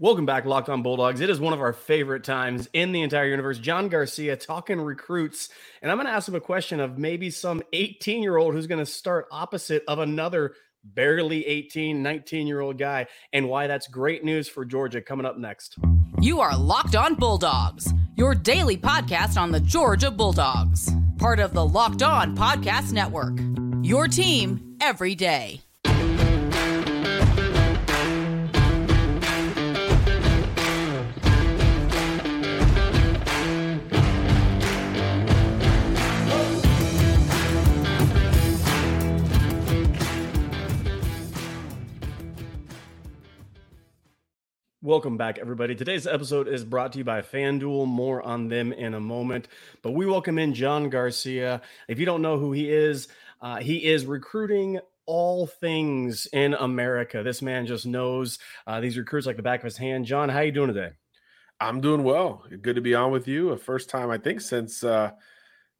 Welcome 0.00 0.26
back, 0.26 0.44
Locked 0.44 0.68
On 0.70 0.82
Bulldogs. 0.82 1.20
It 1.20 1.30
is 1.30 1.38
one 1.38 1.52
of 1.52 1.60
our 1.60 1.72
favorite 1.72 2.24
times 2.24 2.68
in 2.72 2.90
the 2.90 3.02
entire 3.02 3.28
universe. 3.28 3.60
John 3.60 3.88
Garcia 3.88 4.36
talking 4.36 4.80
recruits, 4.80 5.50
and 5.80 5.90
I'm 5.90 5.96
going 5.96 6.08
to 6.08 6.12
ask 6.12 6.26
him 6.26 6.34
a 6.34 6.40
question 6.40 6.80
of 6.80 6.98
maybe 6.98 7.30
some 7.30 7.62
18 7.72 8.20
year 8.20 8.36
old 8.36 8.54
who's 8.54 8.66
going 8.66 8.84
to 8.84 8.90
start 8.90 9.28
opposite 9.30 9.84
of 9.86 10.00
another 10.00 10.54
barely 10.82 11.46
18, 11.46 12.02
19 12.02 12.48
year 12.48 12.60
old 12.60 12.76
guy, 12.76 13.06
and 13.32 13.48
why 13.48 13.68
that's 13.68 13.86
great 13.86 14.24
news 14.24 14.48
for 14.48 14.64
Georgia 14.64 15.00
coming 15.00 15.26
up 15.26 15.38
next. 15.38 15.76
You 16.20 16.40
are 16.40 16.58
Locked 16.58 16.96
On 16.96 17.14
Bulldogs, 17.14 17.94
your 18.16 18.34
daily 18.34 18.76
podcast 18.76 19.40
on 19.40 19.52
the 19.52 19.60
Georgia 19.60 20.10
Bulldogs, 20.10 20.90
part 21.18 21.38
of 21.38 21.54
the 21.54 21.64
Locked 21.64 22.02
On 22.02 22.36
Podcast 22.36 22.90
Network. 22.90 23.38
Your 23.84 24.08
team 24.08 24.76
every 24.80 25.14
day. 25.14 25.63
Welcome 44.84 45.16
back, 45.16 45.38
everybody. 45.38 45.74
Today's 45.74 46.06
episode 46.06 46.46
is 46.46 46.62
brought 46.62 46.92
to 46.92 46.98
you 46.98 47.04
by 47.04 47.22
FanDuel. 47.22 47.86
More 47.86 48.20
on 48.20 48.48
them 48.48 48.70
in 48.70 48.92
a 48.92 49.00
moment. 49.00 49.48
But 49.80 49.92
we 49.92 50.04
welcome 50.04 50.38
in 50.38 50.52
John 50.52 50.90
Garcia. 50.90 51.62
If 51.88 51.98
you 51.98 52.04
don't 52.04 52.20
know 52.20 52.36
who 52.36 52.52
he 52.52 52.70
is, 52.70 53.08
uh, 53.40 53.60
he 53.60 53.82
is 53.82 54.04
recruiting 54.04 54.80
all 55.06 55.46
things 55.46 56.26
in 56.34 56.52
America. 56.52 57.22
This 57.22 57.40
man 57.40 57.64
just 57.64 57.86
knows 57.86 58.38
uh, 58.66 58.80
these 58.80 58.98
recruits 58.98 59.26
like 59.26 59.36
the 59.36 59.42
back 59.42 59.60
of 59.60 59.64
his 59.64 59.78
hand. 59.78 60.04
John, 60.04 60.28
how 60.28 60.40
are 60.40 60.44
you 60.44 60.52
doing 60.52 60.74
today? 60.74 60.90
I'm 61.58 61.80
doing 61.80 62.04
well. 62.04 62.44
Good 62.60 62.76
to 62.76 62.82
be 62.82 62.94
on 62.94 63.10
with 63.10 63.26
you. 63.26 63.52
A 63.52 63.56
first 63.56 63.88
time, 63.88 64.10
I 64.10 64.18
think, 64.18 64.42
since 64.42 64.84
uh, 64.84 65.12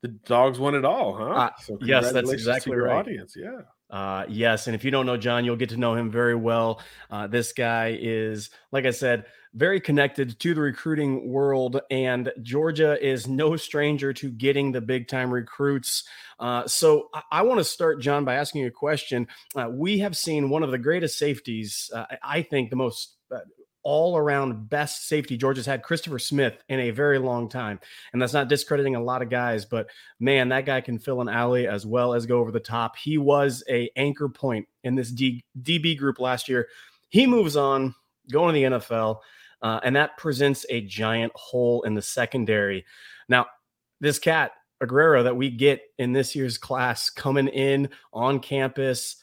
the 0.00 0.08
dogs 0.08 0.58
won 0.58 0.74
it 0.74 0.86
all, 0.86 1.14
huh? 1.14 1.24
Uh, 1.24 1.50
so 1.60 1.78
yes, 1.82 2.10
that's 2.10 2.30
exactly 2.30 2.72
your 2.72 2.84
right. 2.84 3.00
audience. 3.00 3.36
Yeah. 3.36 3.64
Uh, 3.90 4.24
yes, 4.28 4.66
and 4.66 4.74
if 4.74 4.84
you 4.84 4.90
don't 4.90 5.06
know 5.06 5.16
John, 5.16 5.44
you'll 5.44 5.56
get 5.56 5.68
to 5.70 5.76
know 5.76 5.94
him 5.94 6.10
very 6.10 6.34
well. 6.34 6.80
Uh, 7.10 7.26
this 7.26 7.52
guy 7.52 7.96
is, 8.00 8.50
like 8.72 8.86
I 8.86 8.90
said, 8.90 9.26
very 9.52 9.80
connected 9.80 10.38
to 10.40 10.52
the 10.54 10.60
recruiting 10.60 11.28
world, 11.28 11.80
and 11.90 12.32
Georgia 12.42 12.98
is 13.00 13.28
no 13.28 13.56
stranger 13.56 14.12
to 14.12 14.30
getting 14.30 14.72
the 14.72 14.80
big 14.80 15.06
time 15.06 15.30
recruits. 15.30 16.02
Uh, 16.40 16.66
so 16.66 17.08
I, 17.14 17.22
I 17.30 17.42
want 17.42 17.60
to 17.60 17.64
start, 17.64 18.00
John, 18.00 18.24
by 18.24 18.34
asking 18.34 18.62
you 18.62 18.66
a 18.66 18.72
question. 18.72 19.28
Uh, 19.54 19.68
we 19.70 20.00
have 20.00 20.16
seen 20.16 20.50
one 20.50 20.64
of 20.64 20.72
the 20.72 20.78
greatest 20.78 21.18
safeties, 21.18 21.90
uh, 21.94 22.06
I 22.22 22.42
think, 22.42 22.70
the 22.70 22.76
most 22.76 23.14
uh, 23.32 23.40
all 23.84 24.16
around 24.16 24.68
best 24.68 25.06
safety 25.06 25.36
Georgia's 25.36 25.66
had 25.66 25.82
Christopher 25.82 26.18
Smith 26.18 26.62
in 26.68 26.80
a 26.80 26.90
very 26.90 27.18
long 27.18 27.48
time. 27.48 27.78
And 28.12 28.20
that's 28.20 28.32
not 28.32 28.48
discrediting 28.48 28.96
a 28.96 29.02
lot 29.02 29.22
of 29.22 29.30
guys, 29.30 29.64
but 29.64 29.88
man, 30.18 30.48
that 30.48 30.66
guy 30.66 30.80
can 30.80 30.98
fill 30.98 31.20
an 31.20 31.28
alley 31.28 31.68
as 31.68 31.86
well 31.86 32.14
as 32.14 32.26
go 32.26 32.38
over 32.38 32.50
the 32.50 32.60
top. 32.60 32.96
He 32.96 33.18
was 33.18 33.62
a 33.68 33.90
anchor 33.96 34.28
point 34.28 34.66
in 34.82 34.94
this 34.94 35.10
D, 35.10 35.44
DB 35.60 35.96
group 35.96 36.18
last 36.18 36.48
year. 36.48 36.68
He 37.10 37.26
moves 37.26 37.56
on, 37.56 37.94
going 38.32 38.54
to 38.54 38.60
the 38.60 38.78
NFL, 38.78 39.18
uh, 39.62 39.80
and 39.84 39.94
that 39.96 40.16
presents 40.16 40.66
a 40.70 40.80
giant 40.80 41.32
hole 41.34 41.82
in 41.82 41.94
the 41.94 42.02
secondary. 42.02 42.84
Now, 43.28 43.46
this 44.00 44.18
cat, 44.18 44.52
Aguero, 44.82 45.24
that 45.24 45.36
we 45.36 45.50
get 45.50 45.82
in 45.98 46.12
this 46.12 46.34
year's 46.34 46.58
class 46.58 47.08
coming 47.10 47.48
in 47.48 47.90
on 48.12 48.40
campus, 48.40 49.16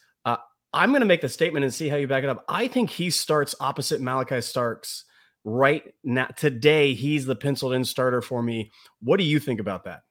I'm 0.73 0.89
going 0.91 1.01
to 1.01 1.05
make 1.05 1.21
the 1.21 1.29
statement 1.29 1.65
and 1.65 1.73
see 1.73 1.89
how 1.89 1.97
you 1.97 2.07
back 2.07 2.23
it 2.23 2.29
up. 2.29 2.45
I 2.47 2.67
think 2.67 2.89
he 2.89 3.09
starts 3.09 3.55
opposite 3.59 4.01
Malaki 4.01 4.41
Starks 4.43 5.05
right 5.43 5.83
now. 6.03 6.27
Today, 6.37 6.93
he's 6.93 7.25
the 7.25 7.35
penciled 7.35 7.73
in 7.73 7.83
starter 7.83 8.21
for 8.21 8.41
me. 8.41 8.71
What 9.01 9.17
do 9.17 9.23
you 9.23 9.39
think 9.39 9.59
about 9.59 9.83
that? 9.83 10.01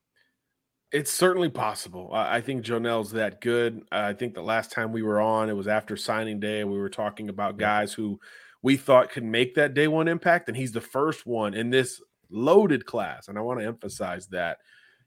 It's 0.93 1.13
certainly 1.13 1.49
possible. 1.49 2.11
I 2.13 2.41
think 2.41 2.65
Joenel's 2.65 3.13
that 3.13 3.41
good. 3.41 3.83
I 3.93 4.13
think 4.13 4.35
the 4.35 4.43
last 4.43 4.73
time 4.73 4.93
we 4.93 5.03
were 5.03 5.21
on, 5.21 5.49
it 5.49 5.55
was 5.55 5.69
after 5.69 5.97
signing 5.97 6.41
day. 6.41 6.65
We 6.65 6.79
were 6.79 6.91
talking 6.91 7.29
about 7.29 7.59
guys 7.59 7.93
who 7.93 8.19
we 8.63 8.77
thought 8.77 9.11
could 9.11 9.25
make 9.25 9.55
that 9.55 9.73
day 9.73 9.87
one 9.87 10.09
impact, 10.09 10.49
and 10.49 10.57
he's 10.57 10.73
the 10.73 10.81
first 10.81 11.27
one 11.27 11.55
in 11.55 11.71
this 11.71 12.03
loaded 12.29 12.87
class. 12.87 13.29
And 13.29 13.39
I 13.39 13.41
want 13.41 13.61
to 13.61 13.67
emphasize 13.67 14.27
that 14.29 14.59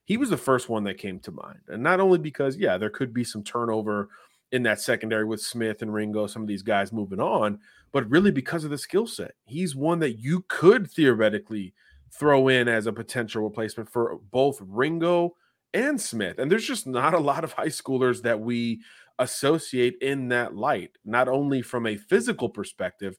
he 0.06 0.16
was 0.16 0.30
the 0.30 0.38
first 0.38 0.70
one 0.70 0.86
that 0.86 0.98
came 0.98 1.20
to 1.20 1.32
mind. 1.32 1.60
And 1.68 1.84
not 1.84 2.00
only 2.00 2.18
because, 2.18 2.56
yeah, 2.56 2.78
there 2.78 2.90
could 2.90 3.14
be 3.14 3.26
some 3.26 3.44
turnover 3.44 4.08
in 4.54 4.62
that 4.64 4.80
secondary 4.80 5.26
with 5.26 5.42
Smith 5.42 5.82
and 5.82 5.92
Ringo, 5.92 6.28
some 6.28 6.44
of 6.44 6.48
these 6.48 6.62
guys 6.62 6.94
moving 6.94 7.20
on, 7.20 7.60
but 7.92 8.10
really 8.10 8.30
because 8.30 8.64
of 8.64 8.70
the 8.70 8.78
skill 8.78 9.08
set. 9.08 9.32
He's 9.46 9.76
one 9.76 9.98
that 10.00 10.20
you 10.20 10.46
could 10.48 10.90
theoretically 10.90 11.74
throw 12.12 12.48
in 12.48 12.68
as 12.68 12.86
a 12.86 12.94
potential 12.94 13.42
replacement 13.42 13.92
for 13.92 14.20
both 14.32 14.62
Ringo 14.62 15.36
and 15.74 16.00
Smith. 16.00 16.38
And 16.38 16.52
there's 16.52 16.68
just 16.68 16.86
not 16.86 17.16
a 17.16 17.20
lot 17.20 17.44
of 17.44 17.54
high 17.54 17.66
schoolers 17.66 18.22
that 18.22 18.40
we 18.40 18.82
associate 19.18 19.96
in 20.02 20.28
that 20.28 20.56
light, 20.56 20.92
not 21.04 21.28
only 21.28 21.64
from 21.64 21.88
a 21.88 21.98
physical 21.98 22.48
perspective, 22.48 23.18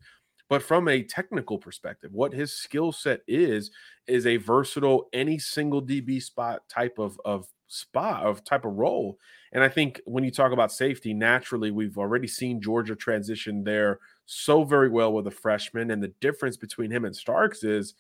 but 0.49 0.63
from 0.63 0.87
a 0.87 1.03
technical 1.03 1.59
perspective. 1.59 2.13
What 2.13 2.33
his 2.33 2.53
skill 2.53 2.93
set 2.93 3.23
is, 3.27 3.73
is 4.07 4.25
a 4.25 4.37
versatile, 4.37 5.09
any 5.13 5.41
single 5.41 5.83
DB 5.83 6.23
spot 6.23 6.63
type 6.69 7.01
of, 7.01 7.19
of 7.25 7.49
spot, 7.67 8.25
of 8.25 8.45
type 8.45 8.65
of 8.65 8.75
role. 8.75 9.19
And 9.55 9.63
I 9.63 9.69
think 9.69 10.01
when 10.05 10.25
you 10.25 10.33
talk 10.33 10.53
about 10.53 10.73
safety, 10.73 11.15
naturally, 11.15 11.71
we've 11.71 11.97
already 11.97 12.27
seen 12.27 12.61
Georgia 12.61 12.97
transition 12.97 13.63
there 13.63 14.01
so 14.27 14.65
very 14.65 14.89
well 14.89 15.13
with 15.13 15.29
a 15.29 15.31
freshman. 15.31 15.93
And 15.93 16.03
the 16.03 16.13
difference 16.21 16.57
between 16.57 16.91
him 16.91 17.05
and 17.05 17.15
Starks 17.15 17.63
is 17.63 17.95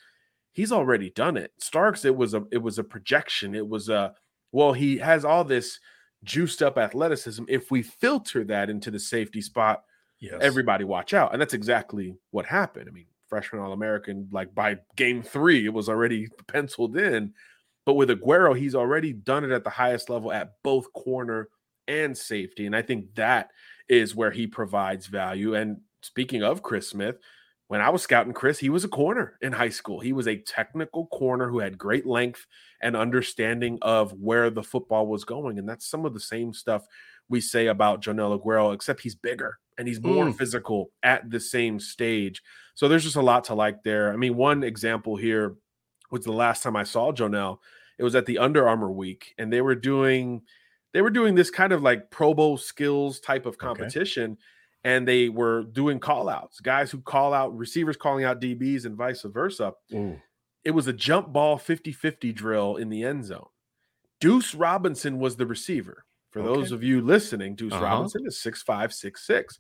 he's 0.53 0.73
already 0.73 1.11
done 1.11 1.37
it. 1.37 1.53
Starks, 1.59 2.05
it 2.05 2.17
was 2.17 2.35
a 2.35 2.45
it 2.51 2.59
was 2.59 2.79
a 2.79 2.85
projection. 2.85 3.55
It 3.55 3.69
was 3.69 3.89
a 3.89 4.15
well, 4.51 4.73
he 4.73 4.99
has 4.99 5.25
all 5.25 5.45
this 5.45 5.79
juiced 6.25 6.61
up 6.63 6.77
athleticism. 6.77 7.45
If 7.49 7.71
we 7.71 7.83
filter 7.83 8.45
that 8.45 8.69
into 8.69 8.91
the 8.91 9.01
safety 9.01 9.41
spot, 9.41 9.85
yes. 10.21 10.39
everybody 10.41 10.85
watch 10.85 11.15
out. 11.15 11.33
And 11.33 11.41
that's 11.41 11.55
exactly 11.55 12.17
what 12.31 12.47
happened. 12.47 12.89
I 12.89 12.93
mean, 12.93 13.07
freshman 13.29 13.63
All 13.63 13.73
American, 13.73 14.29
like 14.33 14.55
by 14.55 14.79
game 14.97 15.23
three, 15.23 15.67
it 15.67 15.73
was 15.73 15.89
already 15.89 16.29
penciled 16.49 16.97
in. 16.97 17.33
But 17.87 17.95
with 17.95 18.11
Aguero, 18.11 18.57
he's 18.57 18.75
already 18.75 19.13
done 19.13 19.45
it 19.45 19.51
at 19.51 19.65
the 19.65 19.71
highest 19.71 20.09
level 20.09 20.33
at 20.33 20.53
both 20.63 20.93
corner 20.93 21.49
and 21.87 22.17
safety. 22.17 22.67
And 22.67 22.75
I 22.75 22.83
think 22.83 23.15
that 23.17 23.51
is 23.89 24.15
where 24.15 24.31
he 24.31 24.47
provides 24.47 25.07
value. 25.07 25.55
And 25.55 25.79
speaking 26.03 26.43
of 26.43 26.63
Chris 26.63 26.89
Smith, 26.89 27.17
when 27.69 27.81
I 27.81 27.91
was 27.91 28.03
scouting 28.03 28.33
Chris, 28.33 28.59
he 28.59 28.69
was 28.69 28.85
a 28.85 28.89
corner 28.89 29.39
in 29.41 29.53
high 29.53 29.71
school. 29.71 30.01
He 30.01 30.13
was 30.13 30.29
a 30.29 30.37
technical 30.37 31.07
corner 31.07 31.49
who 31.49 31.59
had 31.59 31.79
great 31.79 32.07
length 32.07 32.47
and 32.83 32.97
understanding 32.97 33.79
of 33.83 34.13
where 34.13 34.51
the 34.51 34.63
football 34.63 35.07
was 35.07 35.25
going. 35.25 35.59
And 35.59 35.69
that's 35.69 35.89
some 35.89 36.05
of 36.05 36.15
the 36.15 36.21
same 36.21 36.53
stuff 36.53 36.87
we 37.29 37.41
say 37.41 37.69
about 37.69 38.03
Joenel 38.03 38.39
Aguero, 38.39 38.75
except 38.75 39.01
he's 39.01 39.15
bigger 39.15 39.59
and 39.79 39.89
he's 39.89 40.01
more 40.01 40.27
mm. 40.27 40.37
physical 40.37 40.91
at 41.03 41.31
the 41.31 41.41
same 41.41 41.81
stage. 41.81 42.43
So 42.75 42.87
there's 42.87 43.05
just 43.05 43.17
a 43.17 43.23
lot 43.23 43.45
to 43.45 43.55
like 43.55 43.83
there. 43.83 44.13
I 44.13 44.17
mean, 44.17 44.37
one 44.37 44.63
example 44.63 45.17
here 45.17 45.57
was 46.15 46.25
the 46.25 46.33
last 46.33 46.63
time 46.63 46.77
I 46.77 46.85
saw 46.85 47.11
Joenel. 47.11 47.61
It 47.99 48.05
was 48.05 48.15
at 48.15 48.25
the 48.25 48.39
Under 48.39 48.69
Armour 48.69 48.91
week, 48.91 49.35
and 49.37 49.53
they 49.53 49.61
were 49.61 49.75
doing 49.75 50.43
they 50.93 51.03
were 51.03 51.11
doing 51.11 51.35
this 51.35 51.51
kind 51.51 51.73
of 51.73 51.83
like 51.83 52.11
Pro 52.11 52.33
Bowl 52.33 52.57
skills 52.57 53.19
type 53.19 53.47
of 53.47 53.59
competition. 53.59 54.33
Okay. 54.33 54.41
And 54.87 55.09
they 55.09 55.29
were 55.31 55.63
doing 55.65 55.99
call 55.99 56.29
outs, 56.29 56.61
guys 56.61 56.91
who 56.91 57.01
call 57.01 57.33
out 57.33 57.57
receivers 57.57 57.97
calling 57.97 58.25
out 58.25 58.41
DBs 58.41 58.85
and 58.85 58.97
vice 58.97 59.23
versa. 59.23 59.73
Ooh. 59.95 60.21
It 60.63 60.71
was 60.73 60.87
a 60.87 60.93
jump 60.93 61.33
ball 61.33 61.57
50 61.59 61.91
50 61.91 62.33
drill 62.33 62.77
in 62.77 62.91
the 62.91 63.03
end 63.03 63.25
zone. 63.25 63.47
Deuce 64.21 64.55
Robinson 64.55 65.19
was 65.19 65.37
the 65.37 65.47
receiver. 65.47 66.05
For 66.31 66.41
okay. 66.41 66.49
those 66.49 66.71
of 66.71 66.85
you 66.85 67.01
listening, 67.01 67.57
Deuce 67.57 67.73
uh-huh. 67.73 67.83
Robinson 67.83 68.23
is 68.27 68.41
six 68.41 68.63
five, 68.63 68.93
six 68.93 69.27
six. 69.27 69.59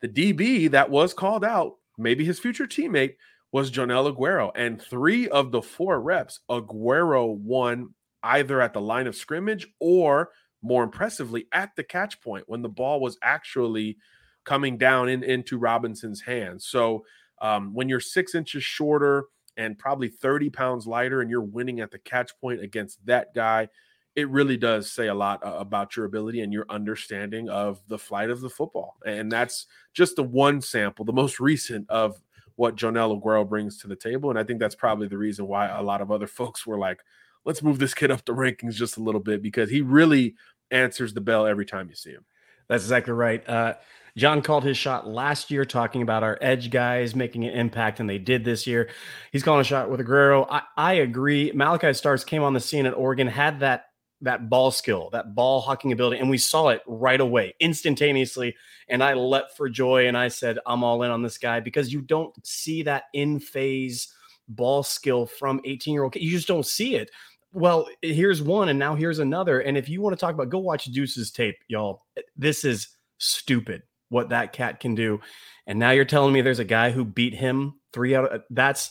The 0.00 0.08
DB 0.08 0.70
that 0.70 0.90
was 0.90 1.12
called 1.12 1.44
out, 1.44 1.76
maybe 1.96 2.24
his 2.24 2.38
future 2.38 2.66
teammate, 2.66 3.14
was 3.52 3.70
Joenel 3.70 4.12
Aguero. 4.12 4.50
And 4.54 4.80
three 4.80 5.28
of 5.28 5.52
the 5.52 5.62
four 5.62 6.00
reps, 6.00 6.40
Aguero 6.50 7.36
won 7.36 7.94
either 8.22 8.60
at 8.60 8.72
the 8.72 8.80
line 8.80 9.06
of 9.06 9.16
scrimmage 9.16 9.66
or 9.80 10.30
more 10.62 10.82
impressively 10.82 11.46
at 11.52 11.74
the 11.76 11.84
catch 11.84 12.20
point 12.20 12.44
when 12.48 12.62
the 12.62 12.68
ball 12.68 13.00
was 13.00 13.16
actually 13.22 13.96
coming 14.44 14.76
down 14.76 15.08
in, 15.08 15.22
into 15.22 15.58
Robinson's 15.58 16.20
hands. 16.20 16.66
So 16.66 17.04
um, 17.40 17.74
when 17.74 17.88
you're 17.88 18.00
six 18.00 18.34
inches 18.34 18.64
shorter 18.64 19.24
and 19.56 19.78
probably 19.78 20.08
30 20.08 20.50
pounds 20.50 20.86
lighter 20.86 21.20
and 21.20 21.30
you're 21.30 21.42
winning 21.42 21.80
at 21.80 21.90
the 21.90 21.98
catch 21.98 22.32
point 22.40 22.60
against 22.60 23.04
that 23.06 23.34
guy, 23.34 23.68
it 24.16 24.28
really 24.30 24.56
does 24.56 24.90
say 24.90 25.06
a 25.06 25.14
lot 25.14 25.44
uh, 25.44 25.54
about 25.58 25.96
your 25.96 26.06
ability 26.06 26.40
and 26.40 26.52
your 26.52 26.66
understanding 26.68 27.48
of 27.48 27.80
the 27.86 27.98
flight 27.98 28.30
of 28.30 28.40
the 28.40 28.50
football. 28.50 28.96
And 29.06 29.30
that's 29.30 29.66
just 29.94 30.16
the 30.16 30.24
one 30.24 30.60
sample, 30.60 31.04
the 31.04 31.12
most 31.12 31.38
recent 31.38 31.88
of 31.88 32.20
what 32.58 32.74
Joenel 32.74 33.20
Aguero 33.20 33.48
brings 33.48 33.78
to 33.78 33.86
the 33.86 33.94
table. 33.94 34.30
And 34.30 34.38
I 34.38 34.42
think 34.42 34.58
that's 34.58 34.74
probably 34.74 35.06
the 35.06 35.16
reason 35.16 35.46
why 35.46 35.68
a 35.68 35.80
lot 35.80 36.00
of 36.00 36.10
other 36.10 36.26
folks 36.40 36.66
were 36.66 36.76
like, 36.76 36.98
let's 37.44 37.62
move 37.62 37.78
this 37.78 37.94
kid 37.94 38.10
up 38.10 38.24
the 38.24 38.34
rankings 38.34 38.74
just 38.74 38.96
a 38.96 39.02
little 39.02 39.20
bit 39.20 39.42
because 39.42 39.70
he 39.70 39.80
really 39.80 40.34
answers 40.72 41.14
the 41.14 41.20
bell 41.20 41.46
every 41.46 41.64
time 41.64 41.88
you 41.88 41.94
see 41.94 42.10
him. 42.10 42.24
That's 42.68 42.82
exactly 42.82 43.12
right. 43.12 43.48
Uh, 43.48 43.74
John 44.16 44.42
called 44.42 44.64
his 44.64 44.76
shot 44.76 45.06
last 45.06 45.52
year, 45.52 45.64
talking 45.64 46.02
about 46.02 46.24
our 46.24 46.36
edge 46.40 46.70
guys 46.70 47.14
making 47.14 47.44
an 47.44 47.54
impact, 47.54 48.00
and 48.00 48.10
they 48.10 48.18
did 48.18 48.44
this 48.44 48.66
year. 48.66 48.90
He's 49.30 49.44
calling 49.44 49.60
a 49.60 49.64
shot 49.64 49.88
with 49.88 50.00
Aguero. 50.00 50.44
I, 50.50 50.62
I 50.76 50.92
agree. 50.94 51.52
Malaki 51.52 51.94
Starks 51.94 52.24
came 52.24 52.42
on 52.42 52.54
the 52.54 52.60
scene 52.60 52.86
at 52.86 52.94
Oregon, 52.94 53.28
had 53.28 53.60
that 53.60 53.87
that 54.22 54.48
ball 54.48 54.70
skill, 54.70 55.10
that 55.12 55.34
ball 55.34 55.60
hawking 55.60 55.92
ability, 55.92 56.18
and 56.18 56.28
we 56.28 56.38
saw 56.38 56.68
it 56.68 56.82
right 56.86 57.20
away, 57.20 57.54
instantaneously. 57.60 58.54
And 58.88 59.02
I 59.02 59.14
leapt 59.14 59.56
for 59.56 59.68
joy, 59.68 60.08
and 60.08 60.16
I 60.16 60.28
said, 60.28 60.58
"I'm 60.66 60.82
all 60.82 61.02
in 61.02 61.10
on 61.10 61.22
this 61.22 61.38
guy," 61.38 61.60
because 61.60 61.92
you 61.92 62.00
don't 62.00 62.34
see 62.46 62.82
that 62.82 63.04
in 63.12 63.38
phase 63.38 64.12
ball 64.48 64.82
skill 64.82 65.26
from 65.26 65.60
18 65.64 65.94
year 65.94 66.04
old. 66.04 66.16
You 66.16 66.30
just 66.30 66.48
don't 66.48 66.66
see 66.66 66.94
it. 66.96 67.10
Well, 67.52 67.88
here's 68.02 68.42
one, 68.42 68.68
and 68.68 68.78
now 68.78 68.94
here's 68.94 69.18
another. 69.18 69.60
And 69.60 69.76
if 69.76 69.88
you 69.88 70.00
want 70.00 70.16
to 70.16 70.20
talk 70.20 70.34
about, 70.34 70.50
go 70.50 70.58
watch 70.58 70.86
Deuce's 70.86 71.30
tape, 71.30 71.56
y'all. 71.68 72.02
This 72.36 72.64
is 72.64 72.88
stupid 73.18 73.82
what 74.10 74.30
that 74.30 74.52
cat 74.52 74.80
can 74.80 74.94
do. 74.94 75.20
And 75.66 75.78
now 75.78 75.90
you're 75.90 76.04
telling 76.04 76.32
me 76.32 76.40
there's 76.40 76.58
a 76.58 76.64
guy 76.64 76.90
who 76.90 77.04
beat 77.04 77.34
him 77.34 77.74
three 77.92 78.14
out 78.14 78.32
of 78.32 78.42
that's 78.50 78.90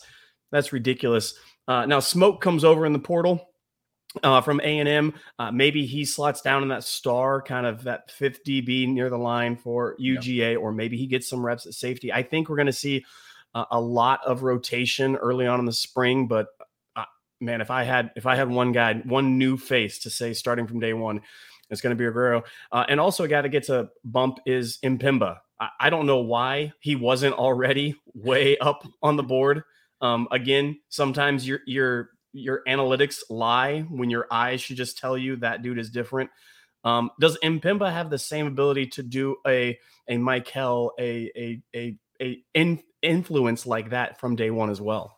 that's 0.52 0.74
ridiculous. 0.74 1.34
Uh, 1.68 1.86
now 1.86 2.00
smoke 2.00 2.42
comes 2.42 2.64
over 2.64 2.86
in 2.86 2.94
the 2.94 3.00
portal 3.00 3.50
uh, 4.24 4.42
from 4.42 4.60
A 4.62 4.80
and 4.80 4.90
M. 4.90 5.14
Uh, 5.38 5.52
maybe 5.52 5.86
he 5.86 6.06
slots 6.06 6.42
down 6.42 6.64
in 6.64 6.70
that 6.70 6.84
star, 6.84 7.42
kind 7.42 7.66
of 7.66 7.84
that 7.84 8.12
fifth 8.12 8.44
DB 8.44 8.88
near 8.88 9.10
the 9.10 9.18
line 9.18 9.56
for 9.56 9.96
UGA, 10.00 10.60
or 10.60 10.72
maybe 10.72 10.98
he 10.98 11.08
gets 11.08 11.30
some 11.30 11.46
reps 11.46 11.66
at 11.66 11.74
safety. 11.74 12.12
I 12.12 12.24
think 12.24 12.50
we're 12.50 12.56
going 12.56 12.68
to 12.68 12.74
see 12.74 13.06
uh, 13.54 13.66
a 13.72 13.80
lot 13.80 14.22
of 14.26 14.44
rotation 14.44 15.16
early 15.16 15.48
on 15.48 15.60
in 15.60 15.66
the 15.66 15.74
spring. 15.74 16.28
But 16.28 16.48
uh, 16.96 17.06
man, 17.42 17.62
if 17.62 17.72
I 17.72 17.84
had 17.84 18.12
if 18.16 18.26
I 18.26 18.36
had 18.36 18.50
one 18.50 18.72
guy, 18.72 18.96
one 18.96 19.38
new 19.38 19.58
face 19.58 20.00
to 20.00 20.10
say 20.10 20.34
starting 20.34 20.68
from 20.68 20.80
day 20.80 20.94
one, 20.94 21.22
it's 21.70 21.82
going 21.82 21.96
to 21.96 22.02
be 22.02 22.10
Aguero. 22.10 22.44
Uh, 22.72 22.86
and 22.88 23.00
also 23.00 23.24
a 23.24 23.28
guy 23.28 23.42
that 23.42 23.50
gets 23.50 23.70
a 23.70 23.90
bump 24.04 24.40
is 24.46 24.80
M'Pemba. 24.84 25.38
I, 25.60 25.70
I, 25.80 25.90
don't 25.90 26.06
know 26.06 26.20
why 26.20 26.74
he 26.80 26.96
wasn't 26.96 27.36
already 27.36 27.96
way 28.14 28.58
up 28.58 28.86
on 29.02 29.16
the 29.16 29.24
board. 29.24 29.64
Um, 30.02 30.28
again, 30.32 30.80
sometimes 30.90 31.48
your 31.48 31.60
your 31.66 32.12
your 32.38 32.62
analytics 32.68 33.20
lie 33.30 33.82
when 33.82 34.10
your 34.10 34.28
eyes 34.32 34.62
should 34.62 34.78
just 34.78 34.98
tell 34.98 35.18
you 35.18 35.38
that 35.38 35.62
dude 35.62 35.80
is 35.80 35.90
different. 35.90 36.30
Um, 36.84 37.10
does 37.20 37.38
M'Pemba 37.44 37.92
have 37.92 38.10
the 38.10 38.20
same 38.20 38.48
ability 38.48 38.88
to 38.88 39.04
do 39.04 39.38
a 39.46 39.78
a 40.08 40.18
Michael 40.18 40.94
a 41.00 41.32
a 41.36 41.62
a 41.76 41.96
a 42.22 42.44
in, 42.54 42.82
influence 43.02 43.66
like 43.66 43.90
that 43.90 44.20
from 44.20 44.36
day 44.36 44.52
one 44.52 44.70
as 44.70 44.80
well? 44.80 45.18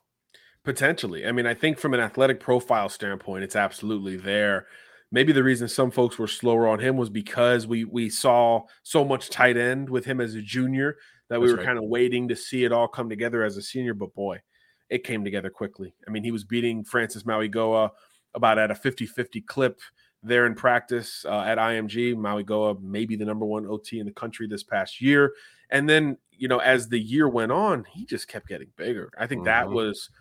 Potentially. 0.63 1.25
I 1.25 1.31
mean, 1.31 1.45
I 1.45 1.54
think 1.54 1.77
from 1.77 1.94
an 1.94 2.00
athletic 2.00 2.39
profile 2.39 2.89
standpoint, 2.89 3.44
it's 3.44 3.56
absolutely 3.56 4.18
there 4.18 4.68
maybe 5.12 5.31
the 5.31 5.44
reason 5.44 5.68
some 5.68 5.92
folks 5.92 6.18
were 6.18 6.27
slower 6.27 6.68
on 6.68 6.80
him 6.80 6.98
was 6.98 7.10
because 7.10 7.68
we 7.68 7.83
we 7.83 8.10
saw 8.10 8.62
so 8.83 9.04
much 9.04 9.30
tight 9.30 9.57
end 9.57 9.89
with 9.89 10.06
him 10.06 10.21
as 10.21 10.36
a 10.36 10.42
junior 10.42 10.98
that 11.30 11.39
we 11.39 11.48
That's 11.48 11.54
were 11.54 11.57
right. 11.60 11.66
kind 11.66 11.77
of 11.77 11.86
waiting 11.86 12.27
to 12.30 12.36
see 12.36 12.63
it 12.63 12.71
all 12.71 12.88
come 12.88 13.10
together 13.10 13.44
as 13.44 13.57
a 13.57 13.62
senior. 13.62 13.94
But 13.94 14.13
boy, 14.13 14.42
it 14.89 15.03
came 15.03 15.24
together 15.24 15.50
quickly. 15.50 15.94
I 16.07 16.12
mean, 16.12 16.24
he 16.24 16.31
was 16.31 16.44
beating 16.44 16.83
Francis 16.83 17.24
Mauigoa 17.24 17.91
about 18.36 18.57
at 18.57 18.71
a 18.71 18.75
50-50 18.75 19.45
clip 19.45 19.80
there 20.21 20.45
in 20.45 20.56
practice 20.56 21.25
uh, 21.27 21.41
at 21.41 21.57
IMG. 21.57 22.15
Mauigoa, 22.15 22.81
maybe 22.81 23.15
the 23.15 23.25
number 23.25 23.45
one 23.45 23.65
OT 23.65 24.00
in 24.00 24.06
the 24.06 24.12
country 24.12 24.47
this 24.47 24.63
past 24.63 25.01
year. 25.01 25.33
And 25.69 25.88
then, 25.88 26.18
you 26.31 26.47
know, 26.47 26.59
as 26.59 26.89
the 26.89 27.00
year 27.00 27.30
went 27.30 27.51
on, 27.51 27.86
he 27.94 28.06
just 28.06 28.27
kept 28.27 28.47
getting 28.47 28.69
bigger. 28.75 29.12
I 29.18 29.27
think 29.27 29.39
mm-hmm. 29.39 29.45
that 29.45 29.69
was– 29.69 30.09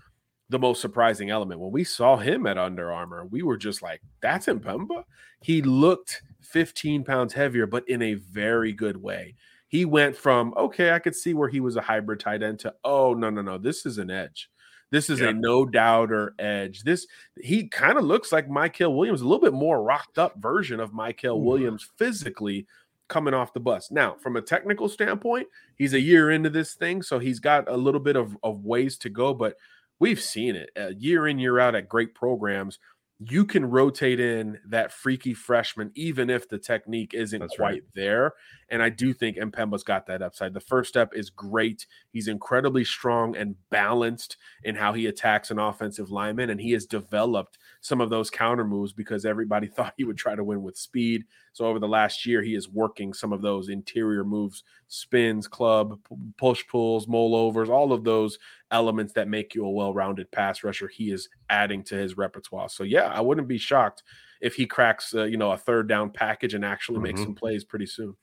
the 0.48 0.58
most 0.58 0.80
surprising 0.80 1.30
element. 1.30 1.60
When 1.60 1.72
we 1.72 1.84
saw 1.84 2.16
him 2.16 2.46
at 2.46 2.58
Under 2.58 2.90
Armour, 2.90 3.26
we 3.26 3.42
were 3.42 3.56
just 3.56 3.82
like, 3.82 4.00
that's 4.20 4.46
M'Pemba. 4.46 5.04
He 5.42 5.62
looked 5.62 6.22
15 6.40 7.04
pounds 7.04 7.34
heavier, 7.34 7.66
but 7.66 7.88
in 7.88 8.02
a 8.02 8.14
very 8.14 8.72
good 8.72 8.96
way. 8.96 9.34
He 9.68 9.84
went 9.84 10.16
from, 10.16 10.54
okay, 10.56 10.92
I 10.92 10.98
could 10.98 11.14
see 11.14 11.34
where 11.34 11.50
he 11.50 11.60
was 11.60 11.76
a 11.76 11.82
hybrid 11.82 12.20
tight 12.20 12.42
end 12.42 12.60
to, 12.60 12.74
oh, 12.84 13.12
no, 13.12 13.28
no, 13.28 13.42
no, 13.42 13.58
this 13.58 13.84
is 13.84 13.98
an 13.98 14.10
edge. 14.10 14.48
This 14.90 15.10
is 15.10 15.20
yeah. 15.20 15.28
a 15.28 15.32
no 15.32 15.66
doubter 15.66 16.34
edge. 16.38 16.82
This 16.82 17.06
he 17.40 17.68
kind 17.68 17.98
of 17.98 18.04
looks 18.04 18.32
like 18.32 18.48
Mykel 18.48 18.96
Williams, 18.96 19.20
a 19.20 19.24
little 19.24 19.40
bit 19.40 19.52
more 19.52 19.82
rocked 19.82 20.18
up 20.18 20.36
version 20.38 20.80
of 20.80 20.92
Mykel 20.92 21.40
Williams 21.40 21.88
physically 21.96 22.66
coming 23.08 23.34
off 23.34 23.52
the 23.52 23.60
bus. 23.60 23.90
Now, 23.90 24.16
from 24.20 24.36
a 24.36 24.42
technical 24.42 24.88
standpoint, 24.88 25.48
he's 25.76 25.94
a 25.94 26.00
year 26.00 26.30
into 26.30 26.50
this 26.50 26.74
thing, 26.74 27.02
so 27.02 27.18
he's 27.18 27.40
got 27.40 27.68
a 27.68 27.76
little 27.76 28.00
bit 28.00 28.16
of, 28.16 28.36
of 28.42 28.64
ways 28.64 28.98
to 28.98 29.08
go, 29.08 29.34
but 29.34 29.56
we've 29.98 30.20
seen 30.20 30.56
it 30.56 30.70
uh, 30.78 30.88
year 30.88 31.26
in 31.26 31.38
year 31.38 31.58
out 31.58 31.74
at 31.74 31.88
great 31.88 32.14
programs 32.14 32.78
you 33.20 33.44
can 33.44 33.64
rotate 33.64 34.20
in 34.20 34.58
that 34.68 34.92
freaky 34.92 35.34
freshman 35.34 35.90
even 35.96 36.30
if 36.30 36.48
the 36.48 36.58
technique 36.58 37.14
isn't 37.14 37.40
That's 37.40 37.56
quite 37.56 37.70
right. 37.72 37.82
there 37.94 38.34
and 38.68 38.80
i 38.80 38.88
do 38.90 39.12
think 39.12 39.36
M'Pemba's 39.36 39.82
got 39.82 40.06
that 40.06 40.22
upside 40.22 40.54
the 40.54 40.60
first 40.60 40.88
step 40.88 41.12
is 41.14 41.28
great 41.28 41.86
he's 42.12 42.28
incredibly 42.28 42.84
strong 42.84 43.36
and 43.36 43.56
balanced 43.70 44.36
in 44.62 44.76
how 44.76 44.92
he 44.92 45.06
attacks 45.06 45.50
an 45.50 45.58
offensive 45.58 46.10
lineman 46.10 46.48
and 46.48 46.60
he 46.60 46.72
has 46.72 46.86
developed 46.86 47.58
some 47.80 48.00
of 48.00 48.08
those 48.08 48.30
counter 48.30 48.64
moves 48.64 48.92
because 48.92 49.24
everybody 49.24 49.66
thought 49.78 49.94
he 49.96 50.04
would 50.04 50.18
try 50.18 50.36
to 50.36 50.44
win 50.44 50.62
with 50.62 50.76
speed 50.76 51.24
so 51.58 51.66
over 51.66 51.80
the 51.80 51.88
last 51.88 52.24
year 52.24 52.40
he 52.40 52.54
is 52.54 52.68
working 52.68 53.12
some 53.12 53.32
of 53.32 53.42
those 53.42 53.68
interior 53.68 54.22
moves 54.22 54.62
spins 54.86 55.48
club 55.48 55.98
push 56.36 56.64
pulls 56.68 57.08
mole 57.08 57.34
overs 57.34 57.68
all 57.68 57.92
of 57.92 58.04
those 58.04 58.38
elements 58.70 59.12
that 59.12 59.26
make 59.26 59.54
you 59.54 59.64
a 59.64 59.70
well-rounded 59.70 60.30
pass 60.30 60.62
rusher 60.62 60.86
he 60.86 61.10
is 61.10 61.28
adding 61.50 61.82
to 61.82 61.96
his 61.96 62.16
repertoire 62.16 62.68
so 62.68 62.84
yeah 62.84 63.06
i 63.06 63.20
wouldn't 63.20 63.48
be 63.48 63.58
shocked 63.58 64.04
if 64.40 64.54
he 64.54 64.66
cracks 64.66 65.12
uh, 65.14 65.24
you 65.24 65.36
know 65.36 65.50
a 65.50 65.58
third 65.58 65.88
down 65.88 66.10
package 66.10 66.54
and 66.54 66.64
actually 66.64 66.96
mm-hmm. 66.96 67.04
makes 67.04 67.20
some 67.20 67.34
plays 67.34 67.64
pretty 67.64 67.86
soon 67.86 68.16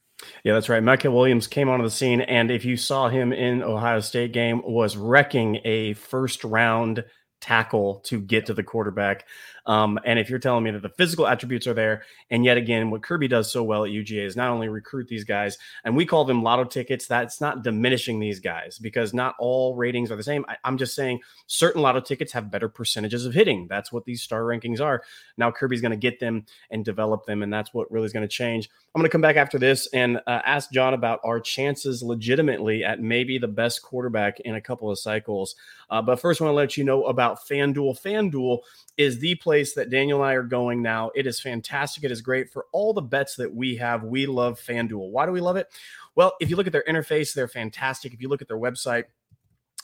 yeah, 0.46 0.54
that's 0.54 0.70
right. 0.70 0.82
Mykel 0.82 1.14
Williams 1.14 1.46
came 1.46 1.68
onto 1.68 1.84
the 1.84 1.92
scene, 1.92 2.22
and 2.22 2.50
if 2.50 2.64
you 2.64 2.78
saw 2.78 3.10
him 3.10 3.34
in 3.34 3.62
Ohio 3.62 4.00
State 4.00 4.32
game, 4.32 4.62
was 4.64 4.96
wrecking 4.96 5.60
a 5.66 5.94
first 5.96 6.46
round 6.46 7.04
tackle 7.42 8.02
to 8.06 8.20
get 8.20 8.46
to 8.48 8.54
the 8.54 8.64
quarterback. 8.64 9.28
Um, 9.66 10.00
and 10.06 10.20
if 10.20 10.30
you're 10.30 10.40
telling 10.40 10.64
me 10.64 10.72
that 10.72 10.82
the 10.82 10.90
physical 10.90 11.28
attributes 11.28 11.68
are 11.68 11.74
there, 11.74 12.04
and 12.30 12.46
yet 12.46 12.58
again, 12.58 12.92
what 12.92 13.02
Kirby 13.02 13.28
does 13.28 13.52
so 13.52 13.64
well 13.64 13.86
at 13.86 13.92
UGA 13.92 14.26
is 14.26 14.36
not 14.36 14.50
only 14.50 14.70
recruit 14.70 15.08
these 15.08 15.24
guys, 15.24 15.58
and 15.84 15.96
we 15.96 16.06
call 16.06 16.26
them 16.26 16.44
lotto 16.44 16.66
tickets, 16.66 17.08
that's 17.08 17.42
not 17.42 17.64
diminishing 17.64 18.20
these 18.20 18.40
guys 18.40 18.78
because 18.78 19.14
not 19.14 19.36
all 19.40 19.76
ratings 19.76 20.12
are 20.12 20.16
the 20.16 20.24
same. 20.24 20.46
I, 20.48 20.58
I'm 20.64 20.78
just 20.78 20.96
saying 20.96 21.22
certain 21.48 21.82
lotto 21.82 22.02
tickets 22.02 22.32
have 22.34 22.52
better 22.52 22.70
percentages 22.70 23.26
of 23.26 23.34
hitting. 23.34 23.68
That's 23.68 23.92
what 23.92 24.06
these 24.06 24.22
star 24.22 24.42
rankings 24.42 24.82
are. 24.82 25.04
Now 25.38 25.52
Kirby's 25.52 25.82
going 25.82 25.92
to 25.92 25.98
get 25.98 26.20
them 26.20 26.46
and 26.70 26.86
develop 26.86 27.26
them, 27.26 27.44
and 27.44 27.52
that's 27.52 27.74
what 27.74 27.92
really 27.92 28.06
is 28.06 28.14
going 28.14 28.28
to 28.28 28.28
change. 28.28 28.70
I'm 28.94 29.02
going 29.02 29.10
to 29.10 29.12
come 29.12 29.22
back 29.22 29.36
after 29.36 29.60
this 29.60 29.88
and 29.94 30.18
uh, 30.26 30.42
ask 30.46 30.72
John 30.72 30.94
about 30.94 31.20
our 31.24 31.40
chances 31.40 32.02
legitimately 32.02 32.84
at 32.84 33.02
maybe 33.02 33.38
the 33.38 33.48
best 33.48 33.82
quarterback 33.82 34.40
in 34.42 34.56
a 34.56 34.62
couple 34.62 34.90
of 34.90 35.00
cycles. 35.00 35.56
Uh, 35.90 36.02
but 36.02 36.20
first, 36.20 36.40
I 36.40 36.46
want 36.46 36.54
to 36.54 36.56
let 36.56 36.78
you 36.78 36.84
know 36.84 37.04
about 37.06 37.46
FanDuel. 37.46 38.02
FanDuel 38.02 38.60
is 38.98 39.20
the 39.20 39.36
place 39.36 39.55
that 39.76 39.90
Daniel 39.90 40.22
and 40.22 40.30
I 40.30 40.34
are 40.34 40.44
going 40.44 40.82
now. 40.82 41.12
It 41.16 41.28
is 41.28 41.40
fantastic. 41.40 42.04
It 42.04 42.12
is 42.12 42.22
great 42.22 42.52
for 42.52 42.66
all 42.72 42.94
the 42.94 43.02
bets 43.02 43.36
that 43.36 43.54
we 43.54 43.78
have. 43.78 44.04
We 44.04 44.26
love 44.26 44.60
FanDuel. 44.60 45.10
Why 45.10 45.26
do 45.26 45.32
we 45.32 45.42
love 45.42 45.56
it? 45.56 45.68
Well, 46.16 46.34
if 46.40 46.50
you 46.50 46.56
look 46.56 46.68
at 46.68 46.74
their 46.74 46.84
interface, 46.88 47.34
they're 47.34 47.48
fantastic. 47.48 48.14
If 48.14 48.22
you 48.22 48.30
look 48.30 48.42
at 48.42 48.48
their 48.48 48.58
website, 48.58 49.06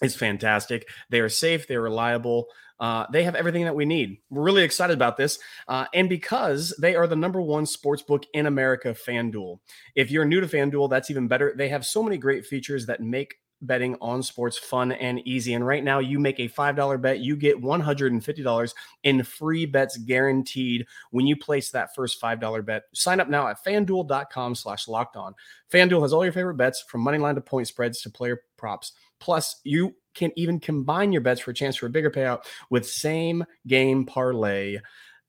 it's 0.01 0.15
fantastic. 0.15 0.87
They 1.09 1.19
are 1.19 1.29
safe, 1.29 1.67
they're 1.67 1.81
reliable. 1.81 2.47
Uh, 2.79 3.05
they 3.11 3.23
have 3.23 3.35
everything 3.35 3.65
that 3.65 3.75
we 3.75 3.85
need. 3.85 4.17
We're 4.31 4.41
really 4.41 4.63
excited 4.63 4.95
about 4.95 5.15
this. 5.15 5.37
Uh, 5.67 5.85
and 5.93 6.09
because 6.09 6.75
they 6.79 6.95
are 6.95 7.05
the 7.05 7.15
number 7.15 7.39
one 7.39 7.67
sports 7.67 8.01
book 8.01 8.25
in 8.33 8.47
America, 8.47 8.95
FanDuel. 8.95 9.59
If 9.95 10.09
you're 10.09 10.25
new 10.25 10.41
to 10.41 10.47
FanDuel, 10.47 10.89
that's 10.89 11.11
even 11.11 11.27
better. 11.27 11.53
They 11.55 11.69
have 11.69 11.85
so 11.85 12.01
many 12.01 12.17
great 12.17 12.43
features 12.43 12.87
that 12.87 12.99
make 12.99 13.35
betting 13.61 13.95
on 14.01 14.23
sports 14.23 14.57
fun 14.57 14.91
and 14.91 15.25
easy. 15.27 15.53
And 15.53 15.65
right 15.65 15.83
now, 15.83 15.99
you 15.99 16.19
make 16.19 16.39
a 16.39 16.49
$5 16.49 17.01
bet, 17.01 17.19
you 17.19 17.35
get 17.35 17.61
$150 17.61 18.73
in 19.03 19.23
free 19.23 19.65
bets 19.65 19.97
guaranteed 19.97 20.85
when 21.11 21.27
you 21.27 21.35
place 21.35 21.71
that 21.71 21.93
first 21.95 22.21
$5 22.21 22.65
bet. 22.65 22.83
Sign 22.93 23.19
up 23.19 23.29
now 23.29 23.47
at 23.47 23.63
fanduel.com 23.63 24.55
slash 24.55 24.87
locked 24.87 25.15
on. 25.15 25.33
FanDuel 25.71 26.01
has 26.01 26.13
all 26.13 26.23
your 26.23 26.33
favorite 26.33 26.57
bets 26.57 26.83
from 26.87 27.01
money 27.01 27.17
line 27.17 27.35
to 27.35 27.41
point 27.41 27.67
spreads 27.67 28.01
to 28.01 28.09
player 28.09 28.41
props. 28.57 28.93
Plus, 29.19 29.61
you 29.63 29.95
can 30.13 30.31
even 30.35 30.59
combine 30.59 31.11
your 31.11 31.21
bets 31.21 31.39
for 31.39 31.51
a 31.51 31.53
chance 31.53 31.75
for 31.75 31.85
a 31.85 31.89
bigger 31.89 32.11
payout 32.11 32.43
with 32.69 32.87
same 32.87 33.45
game 33.67 34.05
parlay. 34.05 34.77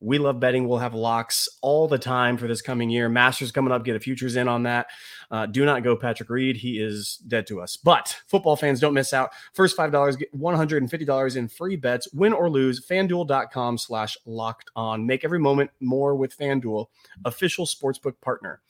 We 0.03 0.19
love 0.19 0.41
betting. 0.41 0.67
We'll 0.67 0.79
have 0.79 0.95
locks 0.95 1.49
all 1.61 1.87
the 1.87 1.99
time 1.99 2.37
for 2.37 2.49
this 2.49 2.61
coming 2.61 2.91
year. 2.91 3.09
Masters 3.09 3.53
coming 3.53 3.73
up. 3.73 3.85
Get 3.85 3.95
a 3.95 4.01
futures 4.01 4.37
in 4.37 4.49
on 4.49 4.65
that. 4.65 4.89
Uh, 5.31 5.47
do 5.47 5.65
not 5.65 5.85
go 5.85 5.97
Patrick 5.97 6.29
Reed. 6.29 6.57
He 6.57 6.81
is 6.81 7.19
dead 7.29 7.47
to 7.47 7.61
us. 7.61 7.77
But 7.77 8.19
football 8.27 8.57
fans 8.57 8.81
don't 8.81 8.95
miss 8.95 9.13
out. 9.13 9.31
First 9.53 9.77
$5, 9.77 10.19
get 10.19 10.37
$150 10.37 11.37
in 11.37 11.49
free 11.49 11.77
bets, 11.77 12.13
win 12.13 12.33
or 12.33 12.51
lose. 12.51 12.85
FanDuel.com 12.85 13.79
slash 13.79 14.17
locked 14.27 14.71
on. 14.75 15.07
Make 15.07 15.25
every 15.25 15.39
moment 15.39 15.71
more 15.81 16.17
with 16.17 16.37
FanDuel, 16.37 16.87
official 17.25 17.65
sportsbook 17.65 18.21
partner 18.21 18.61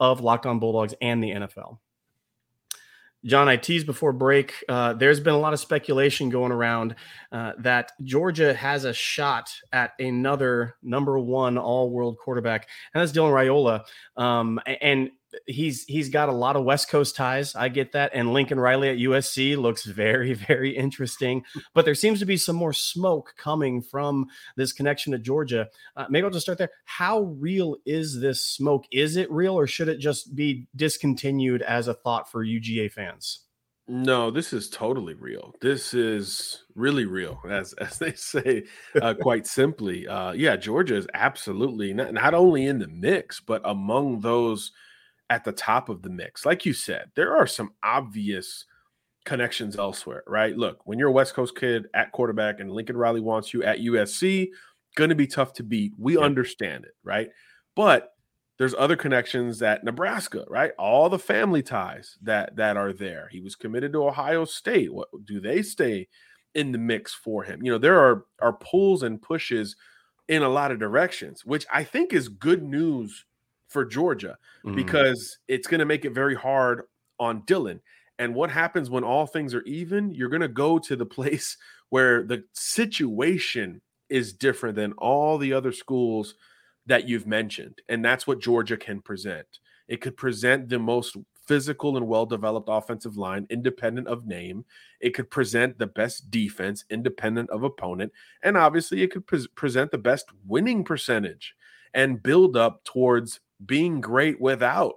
of 0.00 0.20
Locked 0.20 0.46
On 0.46 0.58
Bulldogs 0.58 0.94
and 1.00 1.22
the 1.22 1.30
NFL. 1.30 1.78
John, 3.24 3.48
I 3.48 3.56
teased 3.56 3.86
before 3.86 4.12
break. 4.12 4.64
Uh, 4.68 4.94
there's 4.94 5.20
been 5.20 5.34
a 5.34 5.38
lot 5.38 5.52
of 5.52 5.60
speculation 5.60 6.30
going 6.30 6.52
around 6.52 6.94
uh, 7.30 7.52
that 7.58 7.92
Georgia 8.02 8.54
has 8.54 8.84
a 8.84 8.94
shot 8.94 9.50
at 9.72 9.92
another 9.98 10.76
number 10.82 11.18
one 11.18 11.58
all 11.58 11.90
world 11.90 12.16
quarterback, 12.18 12.68
and 12.94 13.02
that's 13.02 13.12
Dylan 13.12 13.32
Raiola. 13.32 13.84
Um, 14.22 14.58
and 14.80 15.10
he's 15.46 15.84
he's 15.84 16.08
got 16.08 16.28
a 16.28 16.32
lot 16.32 16.56
of 16.56 16.64
West 16.64 16.88
Coast 16.88 17.16
ties. 17.16 17.54
I 17.54 17.68
get 17.68 17.92
that. 17.92 18.10
And 18.14 18.32
Lincoln 18.32 18.58
Riley 18.58 18.90
at 18.90 18.98
USC 18.98 19.56
looks 19.56 19.84
very, 19.84 20.34
very 20.48 20.76
interesting. 20.76 21.44
But 21.74 21.84
there 21.84 21.94
seems 21.94 22.18
to 22.20 22.26
be 22.26 22.36
some 22.36 22.56
more 22.56 22.72
smoke 22.72 23.34
coming 23.36 23.82
from 23.82 24.26
this 24.56 24.72
connection 24.72 25.12
to 25.12 25.18
Georgia. 25.18 25.68
Uh, 25.96 26.06
maybe 26.08 26.24
I'll 26.24 26.30
just 26.30 26.46
start 26.46 26.58
there. 26.58 26.70
How 26.84 27.22
real 27.22 27.76
is 27.86 28.20
this 28.20 28.44
smoke? 28.44 28.84
Is 28.92 29.16
it 29.16 29.30
real 29.30 29.54
or 29.54 29.66
should 29.66 29.88
it 29.88 29.98
just 29.98 30.34
be 30.34 30.66
discontinued 30.76 31.62
as 31.62 31.88
a 31.88 31.94
thought 31.94 32.30
for 32.30 32.44
UGA 32.44 32.92
fans? 32.92 33.40
No, 33.92 34.30
this 34.30 34.52
is 34.52 34.70
totally 34.70 35.14
real. 35.14 35.52
This 35.60 35.94
is 35.94 36.62
really 36.76 37.06
real, 37.06 37.40
as 37.48 37.72
as 37.78 37.98
they 37.98 38.12
say, 38.12 38.64
uh, 39.02 39.14
quite 39.20 39.48
simply. 39.48 40.06
Uh, 40.06 40.30
yeah, 40.30 40.54
Georgia 40.54 40.94
is 40.94 41.08
absolutely 41.12 41.92
not, 41.92 42.14
not 42.14 42.32
only 42.32 42.66
in 42.66 42.78
the 42.78 42.86
mix, 42.86 43.40
but 43.40 43.60
among 43.64 44.20
those 44.20 44.70
at 45.30 45.44
the 45.44 45.52
top 45.52 45.88
of 45.88 46.02
the 46.02 46.10
mix. 46.10 46.44
Like 46.44 46.66
you 46.66 46.74
said, 46.74 47.10
there 47.14 47.36
are 47.36 47.46
some 47.46 47.70
obvious 47.82 48.66
connections 49.24 49.78
elsewhere, 49.78 50.24
right? 50.26 50.56
Look, 50.56 50.80
when 50.84 50.98
you're 50.98 51.08
a 51.08 51.12
West 51.12 51.34
Coast 51.34 51.56
kid 51.56 51.86
at 51.94 52.12
quarterback 52.12 52.58
and 52.58 52.70
Lincoln 52.70 52.96
Riley 52.96 53.20
wants 53.20 53.54
you 53.54 53.62
at 53.62 53.78
USC, 53.78 54.48
going 54.96 55.10
to 55.10 55.16
be 55.16 55.28
tough 55.28 55.52
to 55.54 55.62
beat. 55.62 55.92
We 55.96 56.16
yeah. 56.16 56.24
understand 56.24 56.84
it, 56.84 56.96
right? 57.04 57.30
But 57.76 58.12
there's 58.58 58.74
other 58.74 58.96
connections 58.96 59.62
at 59.62 59.84
Nebraska, 59.84 60.44
right? 60.48 60.72
All 60.78 61.08
the 61.08 61.18
family 61.18 61.62
ties 61.62 62.18
that 62.22 62.56
that 62.56 62.76
are 62.76 62.92
there. 62.92 63.28
He 63.30 63.40
was 63.40 63.54
committed 63.54 63.92
to 63.92 64.06
Ohio 64.06 64.44
State. 64.44 64.92
What 64.92 65.08
do 65.24 65.40
they 65.40 65.62
stay 65.62 66.08
in 66.54 66.72
the 66.72 66.78
mix 66.78 67.14
for 67.14 67.44
him? 67.44 67.62
You 67.62 67.72
know, 67.72 67.78
there 67.78 67.98
are 67.98 68.24
are 68.40 68.52
pulls 68.54 69.02
and 69.02 69.22
pushes 69.22 69.76
in 70.28 70.42
a 70.42 70.48
lot 70.48 70.72
of 70.72 70.78
directions, 70.78 71.44
which 71.44 71.66
I 71.72 71.84
think 71.84 72.12
is 72.12 72.28
good 72.28 72.62
news 72.62 73.24
for 73.70 73.84
Georgia 73.84 74.36
mm-hmm. 74.64 74.76
because 74.76 75.38
it's 75.48 75.66
going 75.66 75.78
to 75.78 75.86
make 75.86 76.04
it 76.04 76.10
very 76.10 76.34
hard 76.34 76.82
on 77.18 77.42
Dylan. 77.42 77.80
And 78.18 78.34
what 78.34 78.50
happens 78.50 78.90
when 78.90 79.04
all 79.04 79.26
things 79.26 79.54
are 79.54 79.62
even? 79.62 80.12
You're 80.12 80.28
going 80.28 80.42
to 80.42 80.48
go 80.48 80.78
to 80.78 80.96
the 80.96 81.06
place 81.18 81.56
where 81.88 82.22
the 82.22 82.44
situation 82.52 83.80
is 84.10 84.32
different 84.32 84.76
than 84.76 84.92
all 84.94 85.38
the 85.38 85.52
other 85.52 85.72
schools 85.72 86.34
that 86.86 87.08
you've 87.08 87.26
mentioned. 87.26 87.80
And 87.88 88.04
that's 88.04 88.26
what 88.26 88.40
Georgia 88.40 88.76
can 88.76 89.00
present. 89.00 89.46
It 89.88 90.00
could 90.00 90.16
present 90.16 90.68
the 90.68 90.78
most 90.78 91.16
physical 91.46 91.96
and 91.96 92.06
well 92.06 92.26
developed 92.26 92.68
offensive 92.70 93.16
line, 93.16 93.46
independent 93.50 94.06
of 94.06 94.26
name. 94.26 94.64
It 95.00 95.14
could 95.14 95.30
present 95.30 95.78
the 95.78 95.86
best 95.86 96.30
defense, 96.30 96.84
independent 96.90 97.50
of 97.50 97.64
opponent. 97.64 98.12
And 98.42 98.56
obviously, 98.56 99.02
it 99.02 99.10
could 99.10 99.26
pre- 99.26 99.48
present 99.54 99.90
the 99.90 99.98
best 99.98 100.26
winning 100.46 100.84
percentage 100.84 101.54
and 101.92 102.22
build 102.22 102.56
up 102.56 102.84
towards 102.84 103.40
being 103.64 104.00
great 104.00 104.40
without 104.40 104.94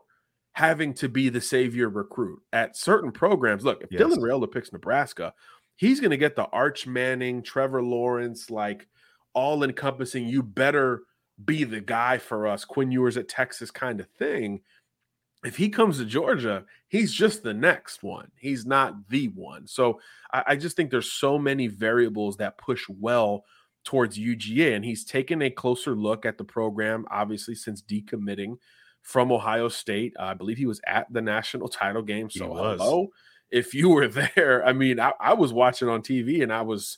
having 0.54 0.94
to 0.94 1.10
be 1.10 1.30
the 1.30 1.42
savior 1.42 1.90
recruit 1.90 2.40
at 2.52 2.78
certain 2.78 3.12
programs. 3.12 3.66
Look, 3.66 3.82
if 3.82 3.92
yes. 3.92 4.02
Dylan 4.02 4.20
Raiola 4.20 4.52
picks 4.52 4.72
Nebraska, 4.72 5.34
he's 5.76 6.00
going 6.00 6.12
to 6.12 6.18
get 6.18 6.36
the 6.36 6.46
Arch 6.46 6.86
Manning, 6.86 7.42
Trevor 7.42 7.82
Lawrence, 7.82 8.50
like 8.50 8.88
all 9.34 9.64
encompassing, 9.64 10.28
you 10.28 10.44
better 10.44 11.04
be 11.44 11.64
the 11.64 11.82
guy 11.82 12.20
for 12.20 12.48
us, 12.48 12.66
Quinn 12.66 12.92
Ewers 12.92 13.18
at 13.18 13.28
Texas 13.28 13.72
kind 13.72 14.00
of 14.00 14.08
thing. 14.20 14.62
If 15.44 15.58
he 15.58 15.70
comes 15.70 15.98
to 15.98 16.06
Georgia, 16.06 16.64
he's 16.88 17.12
just 17.12 17.44
the 17.44 17.54
next 17.54 18.04
one. 18.04 18.32
He's 18.38 18.66
not 18.66 19.10
the 19.10 19.28
one. 19.30 19.68
So 19.68 20.00
I, 20.32 20.44
I 20.48 20.56
just 20.56 20.78
think 20.78 20.90
there's 20.90 21.12
so 21.12 21.38
many 21.38 21.68
variables 21.68 22.38
that 22.38 22.58
push 22.58 22.84
well 22.88 23.44
towards 23.84 24.18
UGA. 24.18 24.76
And 24.76 24.86
he's 24.86 25.04
taken 25.04 25.42
a 25.42 25.50
closer 25.50 25.96
look 25.96 26.26
at 26.26 26.38
the 26.38 26.44
program, 26.44 27.06
obviously, 27.12 27.56
since 27.56 27.82
decommitting 27.82 28.58
from 29.02 29.32
Ohio 29.32 29.68
State. 29.68 30.14
Uh, 30.20 30.24
I 30.24 30.34
believe 30.34 30.58
he 30.58 30.66
was 30.66 30.82
at 30.88 31.12
the 31.12 31.22
national 31.22 31.68
title 31.68 32.02
game. 32.02 32.30
So, 32.30 32.54
hello. 32.54 33.08
If 33.52 33.74
you 33.74 33.90
were 33.90 34.08
there, 34.36 34.66
I 34.66 34.74
mean, 34.74 35.00
I, 35.00 35.14
I 35.20 35.34
was 35.34 35.54
watching 35.54 35.90
on 35.90 36.02
TV 36.02 36.42
and 36.42 36.52
I 36.52 36.62
was, 36.62 36.98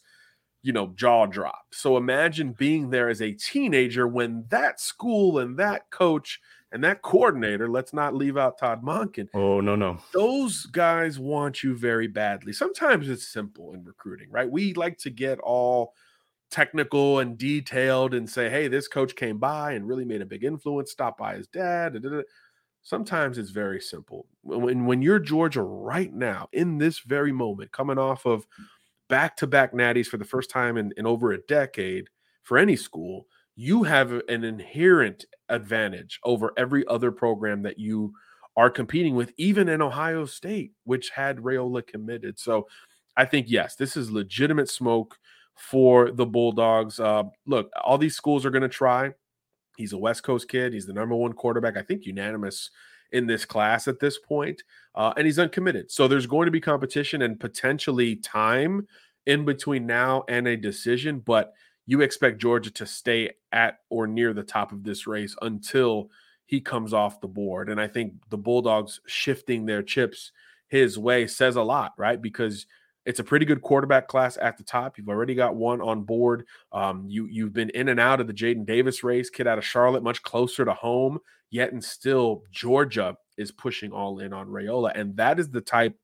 you 0.61 0.71
know, 0.73 0.93
jaw 0.95 1.25
dropped. 1.25 1.75
So 1.75 1.97
imagine 1.97 2.53
being 2.53 2.89
there 2.89 3.09
as 3.09 3.21
a 3.21 3.31
teenager 3.33 4.07
when 4.07 4.45
that 4.49 4.79
school 4.79 5.37
and 5.39 5.57
that 5.57 5.91
coach 5.91 6.39
and 6.71 6.83
that 6.83 7.01
coordinator, 7.01 7.69
let's 7.69 7.93
not 7.93 8.15
leave 8.15 8.37
out 8.37 8.57
Todd 8.57 8.83
Monken. 8.83 9.27
Oh, 9.33 9.61
no, 9.61 9.75
no. 9.75 9.97
Those 10.13 10.65
guys 10.65 11.19
want 11.19 11.63
you 11.63 11.75
very 11.75 12.07
badly. 12.07 12.51
Sometimes 12.51 13.07
it's 13.07 13.27
simple 13.27 13.73
in 13.73 13.83
recruiting, 13.83 14.29
right? 14.31 14.49
We 14.49 14.73
like 14.73 14.97
to 14.99 15.09
get 15.09 15.39
all 15.39 15.93
technical 16.51 17.19
and 17.19 17.37
detailed 17.37 18.13
and 18.13 18.29
say, 18.29 18.49
hey, 18.49 18.67
this 18.67 18.87
coach 18.87 19.15
came 19.15 19.37
by 19.37 19.73
and 19.73 19.87
really 19.87 20.05
made 20.05 20.21
a 20.21 20.25
big 20.25 20.43
influence, 20.43 20.91
stopped 20.91 21.17
by 21.17 21.35
his 21.35 21.47
dad. 21.47 21.93
Da, 21.93 21.99
da, 21.99 22.09
da. 22.09 22.21
Sometimes 22.83 23.37
it's 23.37 23.49
very 23.49 23.81
simple. 23.81 24.27
When, 24.43 24.85
when 24.85 25.01
you're 25.01 25.19
Georgia 25.19 25.63
right 25.63 26.13
now, 26.13 26.47
in 26.53 26.77
this 26.77 26.99
very 26.99 27.31
moment, 27.31 27.71
coming 27.71 27.97
off 27.97 28.25
of 28.25 28.45
back 29.09 29.35
to 29.37 29.47
back 29.47 29.73
natties 29.73 30.05
for 30.07 30.17
the 30.17 30.25
first 30.25 30.49
time 30.49 30.77
in, 30.77 30.93
in 30.95 31.07
over 31.07 31.31
a 31.31 31.41
decade 31.41 32.09
for 32.43 32.57
any 32.57 32.75
school, 32.75 33.25
you 33.55 33.83
have 33.83 34.11
an 34.11 34.43
inherent 34.43 35.25
advantage 35.49 36.19
over 36.23 36.53
every 36.57 36.85
other 36.87 37.11
program 37.11 37.63
that 37.63 37.79
you 37.79 38.13
are 38.57 38.69
competing 38.69 39.15
with, 39.15 39.33
even 39.37 39.67
in 39.67 39.81
Ohio 39.81 40.25
State, 40.25 40.73
which 40.83 41.09
had 41.09 41.37
Raiola 41.37 41.85
committed. 41.85 42.37
So 42.39 42.67
I 43.17 43.25
think, 43.25 43.47
yes, 43.49 43.75
this 43.75 43.97
is 43.97 44.11
legitimate 44.11 44.69
smoke 44.69 45.17
for 45.55 46.11
the 46.11 46.25
Bulldogs. 46.25 46.99
Uh, 46.99 47.23
look, 47.45 47.71
all 47.83 47.97
these 47.97 48.15
schools 48.15 48.45
are 48.45 48.51
going 48.51 48.61
to 48.61 48.69
try. 48.69 49.11
He's 49.77 49.93
a 49.93 49.97
West 49.97 50.23
Coast 50.23 50.47
kid. 50.47 50.73
He's 50.73 50.85
the 50.85 50.93
number 50.93 51.15
one 51.15 51.33
quarterback, 51.33 51.77
I 51.77 51.81
think, 51.81 52.05
unanimous 52.05 52.71
in 53.11 53.27
this 53.27 53.45
class 53.45 53.87
at 53.87 53.99
this 53.99 54.17
point, 54.17 54.63
uh, 54.95 55.13
and 55.15 55.25
he's 55.25 55.39
uncommitted. 55.39 55.91
So 55.91 56.07
there's 56.07 56.27
going 56.27 56.45
to 56.45 56.51
be 56.51 56.59
competition 56.59 57.21
and 57.21 57.39
potentially 57.39 58.17
time 58.17 58.87
in 59.25 59.45
between 59.45 59.85
now 59.85 60.23
and 60.27 60.47
a 60.47 60.57
decision, 60.57 61.19
but 61.19 61.53
you 61.85 62.01
expect 62.01 62.41
Georgia 62.41 62.71
to 62.71 62.85
stay 62.85 63.31
at 63.51 63.79
or 63.89 64.07
near 64.07 64.33
the 64.33 64.43
top 64.43 64.71
of 64.71 64.83
this 64.83 65.07
race 65.07 65.35
until 65.41 66.09
he 66.45 66.59
comes 66.59 66.93
off 66.93 67.21
the 67.21 67.27
board. 67.27 67.69
And 67.69 67.79
I 67.79 67.87
think 67.87 68.13
the 68.29 68.37
Bulldogs 68.37 68.99
shifting 69.05 69.65
their 69.65 69.83
chips 69.83 70.31
his 70.67 70.97
way 70.97 71.27
says 71.27 71.55
a 71.55 71.63
lot, 71.63 71.93
right? 71.97 72.21
Because 72.21 72.65
it's 73.05 73.19
a 73.19 73.23
pretty 73.23 73.45
good 73.45 73.61
quarterback 73.61 74.07
class 74.07 74.37
at 74.41 74.57
the 74.57 74.63
top. 74.63 74.97
You've 74.97 75.09
already 75.09 75.35
got 75.35 75.55
one 75.55 75.81
on 75.81 76.03
board. 76.03 76.45
Um, 76.71 77.05
you 77.07 77.27
you've 77.27 77.53
been 77.53 77.69
in 77.69 77.89
and 77.89 77.99
out 77.99 78.19
of 78.19 78.27
the 78.27 78.33
Jadyn 78.33 78.65
Davis 78.65 79.03
race, 79.03 79.29
kid 79.29 79.47
out 79.47 79.57
of 79.57 79.65
Charlotte, 79.65 80.03
much 80.03 80.23
closer 80.23 80.65
to 80.65 80.73
home. 80.73 81.19
Yet 81.51 81.71
and 81.71 81.83
still, 81.83 82.43
Georgia 82.51 83.15
is 83.37 83.51
pushing 83.51 83.91
all 83.91 84.19
in 84.19 84.33
on 84.33 84.47
Raiola, 84.47 84.91
and 84.95 85.15
that 85.17 85.39
is 85.39 85.49
the 85.49 85.61
type 85.61 85.95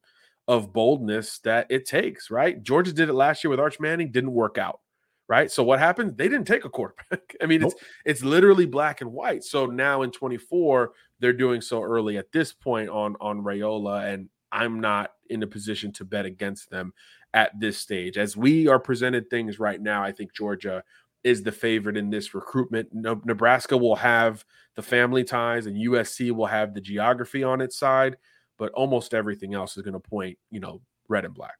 of 0.48 0.74
boldness 0.74 1.40
that 1.40 1.68
it 1.70 1.86
takes. 1.86 2.30
Right? 2.30 2.62
Georgia 2.62 2.94
did 2.94 3.10
it 3.10 3.14
last 3.14 3.44
year 3.44 3.50
with 3.50 3.60
Arch 3.60 3.80
Manning, 3.80 4.12
didn't 4.12 4.34
work 4.34 4.58
out. 4.58 4.80
Right? 5.28 5.50
So 5.50 5.64
what 5.64 5.80
happened? 5.80 6.18
They 6.18 6.28
didn't 6.28 6.48
take 6.48 6.66
a 6.66 6.70
quarterback. 6.70 7.36
I 7.42 7.46
mean, 7.48 7.62
nope. 7.62 7.74
it's 7.74 7.84
it's 8.06 8.24
literally 8.24 8.66
black 8.66 9.02
and 9.02 9.12
white. 9.12 9.44
So 9.44 9.66
now 9.66 10.04
in 10.04 10.12
24, 10.12 10.92
they're 11.20 11.34
doing 11.34 11.62
so 11.62 11.82
early 11.82 12.18
at 12.18 12.32
this 12.32 12.54
point 12.54 12.90
on 12.90 13.16
on 13.20 13.42
Raiola, 13.42 14.14
and 14.14 14.30
I'm 14.52 14.80
not 14.80 15.12
in 15.30 15.44
a 15.44 15.48
position 15.48 15.92
to 15.94 16.06
bet 16.06 16.26
against 16.26 16.70
them 16.70 16.94
at 17.34 17.58
this 17.60 17.78
stage. 17.78 18.18
As 18.18 18.36
we 18.36 18.68
are 18.68 18.80
presented 18.80 19.30
things 19.30 19.60
right 19.60 19.82
now, 19.82 20.04
I 20.04 20.12
think 20.12 20.34
Georgia 20.34 20.84
is 21.24 21.44
the 21.44 21.52
favorite 21.52 21.98
in 21.98 22.10
this 22.10 22.34
recruitment. 22.34 22.90
Nebraska 22.94 23.78
will 23.78 23.96
have 23.96 24.44
the 24.76 24.82
family 24.82 25.24
ties 25.24 25.68
and 25.68 25.78
USC 25.78 26.32
will 26.32 26.48
have 26.48 26.74
the 26.74 26.82
geography 26.82 27.44
on 27.44 27.62
its 27.62 27.78
side, 27.78 28.18
but 28.58 28.72
almost 28.74 29.14
everything 29.14 29.54
else 29.54 29.78
is 29.78 29.84
going 29.84 29.94
to 29.94 30.00
point, 30.00 30.38
you 30.50 30.60
know, 30.60 30.82
red 31.08 31.26
and 31.26 31.34
black. 31.34 31.56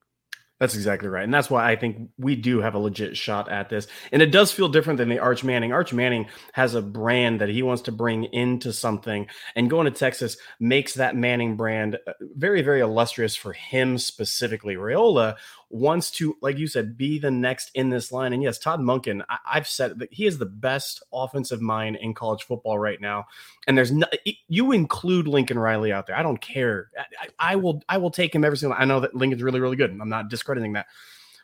That's 0.62 0.76
exactly 0.76 1.10
right. 1.10 1.24
And 1.24 1.34
that's 1.34 1.50
why 1.50 1.68
I 1.68 1.76
think 1.76 2.12
we 2.20 2.36
do 2.36 2.62
have 2.62 2.76
a 2.76 2.78
legit 2.78 3.18
shot 3.18 3.52
at 3.52 3.70
this. 3.70 3.88
And 4.12 4.22
it 4.22 4.28
does 4.28 4.52
feel 4.52 4.70
different 4.70 5.00
than 5.00 5.10
the 5.10 5.18
Arch 5.18 5.44
Manning. 5.44 5.74
Arch 5.74 5.92
Manning 5.92 6.28
has 6.54 6.76
a 6.76 6.84
brand 6.84 7.42
that 7.42 7.50
he 7.50 7.64
wants 7.64 7.82
to 7.84 7.92
bring 7.92 8.26
into 8.26 8.72
something. 8.72 9.26
And 9.56 9.72
going 9.72 9.86
to 9.86 9.92
Texas 9.92 10.38
makes 10.60 10.94
that 10.94 11.16
Manning 11.16 11.58
brand 11.58 11.98
uh, 12.06 12.14
very, 12.36 12.62
very 12.62 12.82
illustrious 12.82 13.36
for 13.36 13.54
him 13.54 13.98
specifically. 13.98 14.76
Raiola 14.76 15.38
wants 15.72 16.12
to, 16.12 16.36
like 16.42 16.58
you 16.58 16.68
said, 16.68 16.98
be 16.98 17.18
the 17.18 17.32
next 17.32 17.72
in 17.74 17.90
this 17.90 18.12
line. 18.12 18.34
And 18.34 18.44
yes, 18.44 18.60
Todd 18.60 18.80
Monken, 18.80 19.24
I, 19.30 19.38
have 19.46 19.68
said 19.68 20.00
that 20.00 20.14
he 20.14 20.26
is 20.26 20.38
the 20.38 20.46
best 20.46 21.02
offensive 21.14 21.62
mind 21.62 21.98
in 21.98 22.14
college 22.14 22.44
football 22.44 22.78
right 22.78 23.00
now. 23.00 23.26
And 23.68 23.78
there's 23.78 23.92
no, 23.92 24.08
you 24.48 24.72
include 24.72 25.28
Lincoln 25.28 25.58
Riley 25.58 25.92
out 25.92 26.08
there. 26.08 26.18
I 26.18 26.24
don't 26.24 26.42
care. 26.42 26.90
I, 27.20 27.54
I 27.54 27.56
will, 27.56 27.82
I 27.88 27.98
will 27.98 28.12
take 28.12 28.36
him 28.36 28.44
every 28.44 28.58
single. 28.58 28.78
I 28.80 28.86
know 28.86 29.00
that 29.00 29.16
Lincoln's 29.16 29.44
really, 29.44 29.60
really 29.60 29.78
good. 29.78 29.92
I'm 29.92 30.10
not 30.10 30.30
discrediting 30.30 30.74
that, 30.74 30.88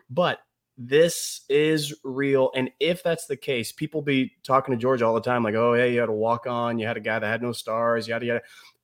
but 0.10 0.40
this 0.78 1.42
is 1.50 1.94
real. 2.04 2.52
And 2.56 2.70
if 2.80 3.02
that's 3.02 3.26
the 3.26 3.38
case, 3.38 3.72
people 3.72 4.02
be 4.02 4.34
talking 4.44 4.74
to 4.74 4.80
George 4.80 5.02
all 5.02 5.16
the 5.16 5.22
time, 5.22 5.44
like, 5.44 5.56
oh, 5.56 5.74
yeah, 5.74 5.86
you 5.86 6.00
had 6.00 6.10
a 6.10 6.14
walk 6.14 6.46
on, 6.48 6.78
you 6.80 6.86
had 6.86 6.98
a 6.98 7.02
guy 7.02 7.18
that 7.18 7.28
had 7.28 7.42
no 7.42 7.52
stars, 7.52 8.08
yada, 8.08 8.26
yada. 8.26 8.42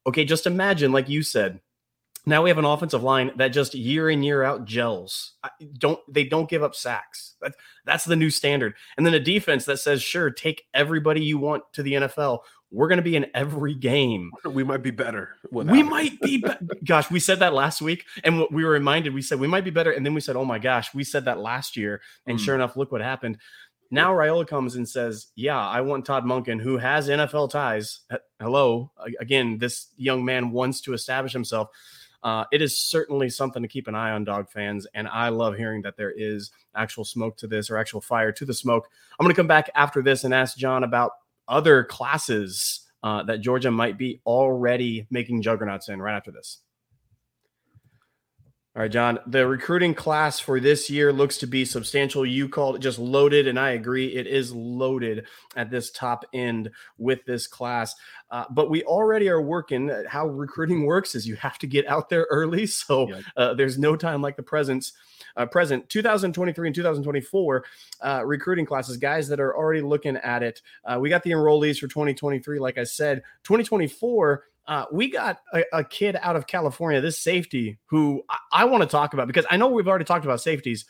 Okay, 0.07 0.25
just 0.25 0.47
imagine, 0.47 0.91
like 0.91 1.07
you 1.07 1.21
said, 1.21 1.61
now 2.25 2.41
we 2.41 2.49
have 2.49 2.57
an 2.57 2.65
offensive 2.65 3.03
line 3.03 3.31
that 3.35 3.49
just 3.49 3.73
year 3.73 4.09
in 4.09 4.23
year 4.23 4.43
out 4.43 4.65
gels. 4.65 5.33
Don't 5.77 5.99
they 6.07 6.23
don't 6.23 6.49
give 6.49 6.63
up 6.63 6.75
sacks. 6.75 7.35
that's 7.85 8.05
the 8.05 8.15
new 8.15 8.29
standard. 8.29 8.75
And 8.97 9.05
then 9.05 9.13
a 9.13 9.19
defense 9.19 9.65
that 9.65 9.79
says, 9.79 10.01
"Sure, 10.01 10.29
take 10.29 10.63
everybody 10.73 11.21
you 11.21 11.37
want 11.37 11.63
to 11.73 11.83
the 11.83 11.93
NFL. 11.93 12.39
we're 12.71 12.87
going 12.87 12.97
to 12.97 13.03
be 13.03 13.15
in 13.15 13.27
every 13.35 13.75
game. 13.75 14.31
We 14.45 14.63
might 14.63 14.81
be 14.81 14.91
better. 14.91 15.35
We 15.51 15.81
it. 15.81 15.83
might 15.83 16.19
be, 16.21 16.37
be- 16.37 16.49
gosh, 16.83 17.11
we 17.11 17.19
said 17.19 17.39
that 17.39 17.53
last 17.53 17.81
week. 17.81 18.05
And 18.23 18.45
we 18.51 18.63
were 18.63 18.71
reminded, 18.71 19.13
we 19.13 19.21
said 19.21 19.39
we 19.39 19.47
might 19.47 19.63
be 19.63 19.69
better. 19.69 19.91
And 19.91 20.05
then 20.05 20.13
we 20.13 20.21
said, 20.21 20.35
oh 20.35 20.45
my 20.45 20.57
gosh, 20.57 20.93
we 20.93 21.03
said 21.03 21.25
that 21.25 21.39
last 21.39 21.77
year. 21.77 22.01
And 22.25 22.39
mm. 22.39 22.41
sure 22.41 22.55
enough, 22.55 22.75
look 22.75 22.91
what 22.91 23.01
happened. 23.01 23.37
Now 23.93 24.11
Raiola 24.11 24.47
comes 24.47 24.75
and 24.75 24.89
says, 24.89 25.27
"Yeah, 25.35 25.59
I 25.59 25.81
want 25.81 26.05
Todd 26.05 26.25
Monken, 26.25 26.59
who 26.59 26.79
has 26.79 27.09
NFL 27.09 27.51
ties. 27.51 27.99
Hello, 28.39 28.91
again, 29.19 29.59
this 29.59 29.89
young 29.97 30.25
man 30.25 30.49
wants 30.49 30.81
to 30.81 30.93
establish 30.93 31.31
himself. 31.31 31.69
Uh, 32.23 32.45
it 32.51 32.61
is 32.61 32.77
certainly 32.77 33.29
something 33.29 33.61
to 33.61 33.67
keep 33.67 33.87
an 33.87 33.95
eye 33.95 34.11
on, 34.11 34.23
dog 34.23 34.49
fans. 34.49 34.87
And 34.93 35.07
I 35.07 35.29
love 35.29 35.55
hearing 35.55 35.81
that 35.81 35.97
there 35.97 36.13
is 36.15 36.51
actual 36.75 37.03
smoke 37.03 37.37
to 37.37 37.47
this 37.47 37.69
or 37.69 37.77
actual 37.77 38.01
fire 38.01 38.31
to 38.31 38.45
the 38.45 38.53
smoke. 38.53 38.89
I'm 39.19 39.25
going 39.25 39.33
to 39.35 39.39
come 39.39 39.47
back 39.47 39.69
after 39.75 40.01
this 40.01 40.23
and 40.23 40.33
ask 40.33 40.57
John 40.57 40.83
about 40.83 41.11
other 41.47 41.83
classes 41.83 42.87
uh, 43.03 43.23
that 43.23 43.41
Georgia 43.41 43.69
might 43.69 43.97
be 43.97 44.21
already 44.25 45.05
making 45.11 45.41
juggernauts 45.41 45.89
in 45.89 46.01
right 46.01 46.15
after 46.15 46.31
this. 46.31 46.59
All 48.75 48.81
right, 48.81 48.91
John. 48.91 49.19
The 49.27 49.45
recruiting 49.45 49.93
class 49.93 50.39
for 50.39 50.59
this 50.59 50.89
year 50.89 51.13
looks 51.13 51.37
to 51.37 51.47
be 51.47 51.63
substantial. 51.63 52.25
You 52.25 52.49
called 52.49 52.75
it 52.75 52.79
just 52.79 52.97
loaded, 52.97 53.47
and 53.47 53.59
I 53.59 53.71
agree. 53.71 54.07
It 54.07 54.25
is 54.25 54.51
loaded 54.51 55.27
at 55.55 55.69
this 55.69 55.91
top 55.91 56.25
end 56.33 56.71
with 56.97 57.23
this 57.25 57.45
class. 57.45 57.93
Uh, 58.31 58.45
but 58.49 58.71
we 58.71 58.81
already 58.85 59.29
are 59.29 59.43
working. 59.43 59.91
Uh, 59.91 60.01
how 60.09 60.25
recruiting 60.25 60.85
works 60.87 61.13
is 61.13 61.27
you 61.27 61.35
have 61.35 61.59
to 61.59 61.67
get 61.67 61.85
out 61.85 62.09
there 62.09 62.25
early. 62.31 62.65
So 62.65 63.11
uh, 63.37 63.53
there's 63.53 63.77
no 63.77 63.95
time 63.95 64.23
like 64.23 64.37
the 64.37 64.43
presence. 64.43 64.93
Uh, 65.37 65.45
present 65.45 65.87
2023 65.89 66.67
and 66.67 66.75
2024 66.75 67.65
uh, 68.01 68.21
recruiting 68.25 68.65
classes, 68.65 68.97
guys 68.97 69.27
that 69.27 69.39
are 69.39 69.55
already 69.55 69.81
looking 69.81 70.17
at 70.17 70.43
it. 70.43 70.61
Uh, 70.83 70.97
we 70.99 71.09
got 71.09 71.23
the 71.23 71.31
enrollees 71.31 71.79
for 71.79 71.87
2023. 71.87 72.59
Like 72.59 72.77
I 72.77 72.83
said, 72.83 73.21
2024 73.43 74.43
uh, 74.67 74.85
we 74.91 75.09
got 75.09 75.39
a, 75.53 75.63
a, 75.73 75.83
kid 75.83 76.17
out 76.21 76.35
of 76.35 76.47
California, 76.47 77.01
this 77.01 77.19
safety, 77.19 77.79
who 77.87 78.23
I, 78.29 78.37
I 78.51 78.65
want 78.65 78.81
to 78.83 78.89
talk 78.89 79.13
about 79.13 79.27
because 79.27 79.45
I 79.49 79.57
know 79.57 79.67
we've 79.67 79.87
already 79.87 80.05
talked 80.05 80.25
about 80.25 80.41
safeties, 80.41 80.85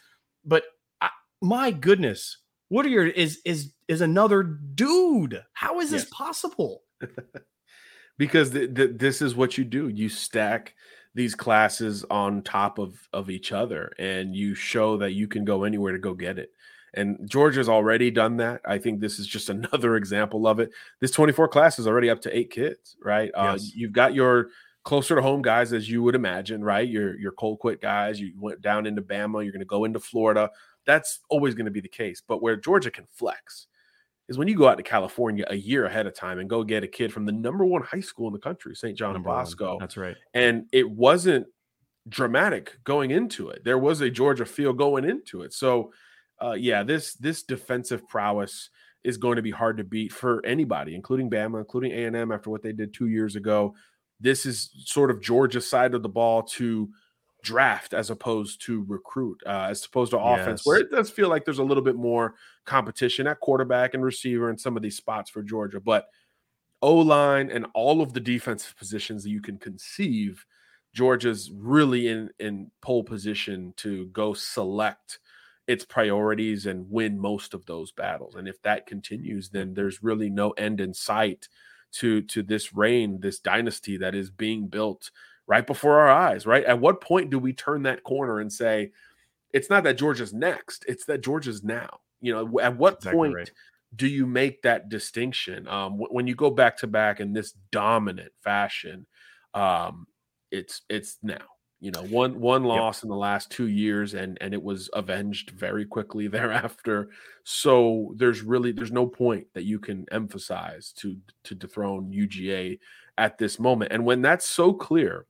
but 0.45 0.63
I, 1.01 1.09
my 1.41 1.71
goodness, 1.71 2.37
Whittier 2.69 3.05
is 3.05 3.41
is 3.45 3.73
is 3.87 4.01
another 4.01 4.43
dude. 4.43 5.43
How 5.53 5.79
is 5.79 5.89
this 5.89 6.03
yes. 6.03 6.11
possible? 6.11 6.83
because 8.17 8.51
the, 8.51 8.67
the, 8.67 8.87
this 8.87 9.21
is 9.21 9.35
what 9.35 9.57
you 9.57 9.63
do. 9.63 9.89
You 9.89 10.09
stack 10.09 10.75
these 11.15 11.35
classes 11.35 12.05
on 12.09 12.43
top 12.43 12.77
of 12.77 12.95
of 13.11 13.29
each 13.29 13.51
other, 13.51 13.91
and 13.97 14.35
you 14.35 14.53
show 14.53 14.97
that 14.97 15.13
you 15.13 15.27
can 15.27 15.45
go 15.45 15.63
anywhere 15.63 15.93
to 15.93 15.99
go 15.99 16.13
get 16.13 16.37
it. 16.37 16.51
And 16.93 17.17
Georgia's 17.27 17.69
already 17.69 18.11
done 18.11 18.37
that. 18.37 18.61
I 18.65 18.77
think 18.77 18.99
this 18.99 19.19
is 19.19 19.27
just 19.27 19.49
another 19.49 19.95
example 19.95 20.47
of 20.47 20.59
it. 20.59 20.71
This 20.99 21.11
24 21.11 21.47
class 21.47 21.79
is 21.79 21.87
already 21.87 22.09
up 22.09 22.21
to 22.21 22.37
eight 22.37 22.51
kids, 22.51 22.95
right? 23.01 23.31
Uh, 23.33 23.53
yes. 23.53 23.63
Uh, 23.63 23.71
you've 23.75 23.93
got 23.93 24.13
your 24.13 24.49
closer 24.83 25.15
to 25.15 25.21
home 25.21 25.41
guys, 25.41 25.73
as 25.73 25.89
you 25.89 26.03
would 26.03 26.15
imagine, 26.15 26.63
right? 26.63 26.87
Your 26.87 27.17
your 27.17 27.31
cold 27.31 27.59
quit 27.59 27.81
guys. 27.81 28.19
You 28.19 28.33
went 28.37 28.61
down 28.61 28.85
into 28.85 29.01
Bama. 29.01 29.43
You're 29.43 29.51
going 29.51 29.59
to 29.59 29.65
go 29.65 29.85
into 29.85 29.99
Florida. 29.99 30.49
That's 30.85 31.19
always 31.29 31.55
going 31.55 31.65
to 31.65 31.71
be 31.71 31.81
the 31.81 31.87
case. 31.87 32.21
But 32.25 32.41
where 32.41 32.57
Georgia 32.57 32.91
can 32.91 33.07
flex 33.11 33.67
is 34.27 34.37
when 34.37 34.47
you 34.47 34.55
go 34.55 34.67
out 34.67 34.75
to 34.75 34.83
California 34.83 35.45
a 35.49 35.55
year 35.55 35.85
ahead 35.85 36.07
of 36.07 36.13
time 36.13 36.39
and 36.39 36.49
go 36.49 36.63
get 36.63 36.83
a 36.83 36.87
kid 36.87 37.11
from 37.11 37.25
the 37.25 37.31
number 37.31 37.65
one 37.65 37.81
high 37.81 38.01
school 38.01 38.27
in 38.27 38.33
the 38.33 38.39
country, 38.39 38.75
St. 38.75 38.97
John 38.97 39.13
number 39.13 39.29
Bosco. 39.29 39.73
One. 39.73 39.79
That's 39.79 39.97
right. 39.97 40.15
And 40.33 40.65
it 40.71 40.89
wasn't 40.89 41.47
dramatic 42.09 42.77
going 42.83 43.11
into 43.11 43.49
it. 43.49 43.63
There 43.63 43.77
was 43.77 44.01
a 44.01 44.09
Georgia 44.09 44.45
feel 44.45 44.73
going 44.73 45.05
into 45.05 45.41
it. 45.41 45.53
So 45.53 45.91
uh, 46.41 46.53
yeah, 46.53 46.83
this 46.83 47.13
this 47.15 47.43
defensive 47.43 48.07
prowess 48.07 48.69
is 49.03 49.17
going 49.17 49.35
to 49.35 49.41
be 49.41 49.51
hard 49.51 49.77
to 49.77 49.83
beat 49.83 50.11
for 50.11 50.45
anybody, 50.45 50.95
including 50.95 51.29
Bama, 51.29 51.59
including 51.59 51.91
A 51.91 52.05
and 52.05 52.15
M 52.15 52.31
after 52.31 52.49
what 52.49 52.63
they 52.63 52.71
did 52.71 52.93
two 52.93 53.07
years 53.07 53.35
ago. 53.35 53.75
This 54.19 54.45
is 54.45 54.69
sort 54.85 55.11
of 55.11 55.21
Georgia's 55.21 55.67
side 55.67 55.93
of 55.93 56.03
the 56.03 56.09
ball 56.09 56.43
to 56.43 56.89
draft 57.43 57.93
as 57.93 58.09
opposed 58.09 58.61
to 58.65 58.85
recruit, 58.87 59.37
uh, 59.45 59.67
as 59.69 59.85
opposed 59.85 60.11
to 60.11 60.17
offense, 60.17 60.61
yes. 60.61 60.65
where 60.65 60.79
it 60.79 60.89
does 60.89 61.09
feel 61.09 61.27
like 61.27 61.43
there's 61.43 61.59
a 61.59 61.63
little 61.63 61.83
bit 61.83 61.97
more 61.97 62.35
competition 62.65 63.27
at 63.27 63.41
quarterback 63.41 63.93
and 63.93 64.03
receiver 64.03 64.49
and 64.49 64.59
some 64.59 64.77
of 64.77 64.81
these 64.81 64.95
spots 64.95 65.29
for 65.29 65.43
Georgia. 65.43 65.81
But 65.81 66.07
O 66.81 66.95
line 66.95 67.49
and 67.51 67.65
all 67.73 68.01
of 68.01 68.13
the 68.13 68.19
defensive 68.19 68.75
positions 68.77 69.23
that 69.23 69.29
you 69.29 69.41
can 69.41 69.57
conceive, 69.57 70.45
Georgia's 70.93 71.51
really 71.51 72.07
in 72.07 72.29
in 72.39 72.71
pole 72.81 73.03
position 73.03 73.73
to 73.77 74.07
go 74.07 74.33
select 74.33 75.19
its 75.67 75.85
priorities 75.85 76.65
and 76.65 76.89
win 76.89 77.19
most 77.19 77.53
of 77.53 77.65
those 77.65 77.91
battles. 77.91 78.35
And 78.35 78.47
if 78.47 78.61
that 78.63 78.85
continues, 78.85 79.49
then 79.49 79.73
there's 79.73 80.03
really 80.03 80.29
no 80.29 80.51
end 80.51 80.81
in 80.81 80.93
sight 80.93 81.47
to 81.93 82.21
to 82.23 82.43
this 82.43 82.73
reign, 82.73 83.19
this 83.21 83.39
dynasty 83.39 83.97
that 83.97 84.15
is 84.15 84.29
being 84.29 84.67
built 84.67 85.11
right 85.47 85.65
before 85.65 85.99
our 85.99 86.09
eyes, 86.09 86.45
right? 86.45 86.63
At 86.65 86.79
what 86.79 87.01
point 87.01 87.29
do 87.29 87.39
we 87.39 87.53
turn 87.53 87.83
that 87.83 88.03
corner 88.03 88.39
and 88.39 88.51
say 88.51 88.91
it's 89.51 89.69
not 89.69 89.83
that 89.83 89.97
Georgia's 89.97 90.33
next, 90.33 90.83
it's 90.87 91.05
that 91.05 91.21
Georgia's 91.21 91.63
now. 91.63 91.99
You 92.21 92.33
know, 92.33 92.59
at 92.59 92.77
what 92.77 92.95
exactly 92.95 93.17
point 93.17 93.35
right. 93.35 93.51
do 93.95 94.07
you 94.07 94.25
make 94.25 94.61
that 94.63 94.89
distinction? 94.89 95.67
Um, 95.67 95.97
when 95.97 96.25
you 96.25 96.35
go 96.35 96.49
back 96.49 96.77
to 96.77 96.87
back 96.87 97.19
in 97.19 97.33
this 97.33 97.53
dominant 97.71 98.31
fashion, 98.41 99.05
um, 99.53 100.07
it's 100.51 100.81
it's 100.89 101.17
now 101.21 101.52
you 101.83 101.91
know 101.91 102.03
one 102.03 102.39
one 102.39 102.63
loss 102.63 102.99
yep. 102.99 103.03
in 103.03 103.09
the 103.09 103.15
last 103.15 103.51
two 103.51 103.67
years 103.67 104.13
and 104.13 104.37
and 104.39 104.53
it 104.53 104.63
was 104.63 104.89
avenged 104.93 105.51
very 105.51 105.85
quickly 105.85 106.27
thereafter 106.29 107.09
so 107.43 108.13
there's 108.15 108.41
really 108.41 108.71
there's 108.71 108.91
no 108.91 109.05
point 109.05 109.45
that 109.53 109.65
you 109.65 109.77
can 109.79 110.05
emphasize 110.11 110.93
to 110.93 111.17
to 111.43 111.53
dethrone 111.53 112.11
uga 112.13 112.79
at 113.17 113.37
this 113.37 113.59
moment 113.59 113.91
and 113.91 114.03
when 114.05 114.21
that's 114.21 114.47
so 114.47 114.73
clear 114.73 115.27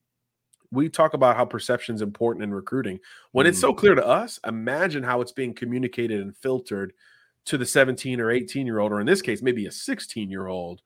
we 0.72 0.90
talk 0.90 1.14
about 1.14 1.36
how 1.36 1.44
perception 1.44 1.96
is 1.96 2.02
important 2.02 2.44
in 2.44 2.54
recruiting 2.54 3.00
when 3.32 3.46
mm. 3.46 3.50
it's 3.50 3.60
so 3.60 3.72
mm-hmm. 3.72 3.80
clear 3.80 3.96
to 3.96 4.06
us 4.06 4.40
imagine 4.46 5.02
how 5.02 5.22
it's 5.22 5.32
being 5.32 5.56
communicated 5.56 6.22
and 6.22 6.38
filtered 6.38 6.94
to 7.46 7.58
the 7.58 7.66
17 7.66 8.22
or 8.22 8.30
18 8.30 8.68
year 8.68 8.78
old 8.78 8.92
or 8.92 9.02
in 9.02 9.08
this 9.08 9.24
case 9.24 9.42
maybe 9.42 9.66
a 9.66 9.72
16 9.72 10.30
year 10.30 10.46
old 10.46 10.82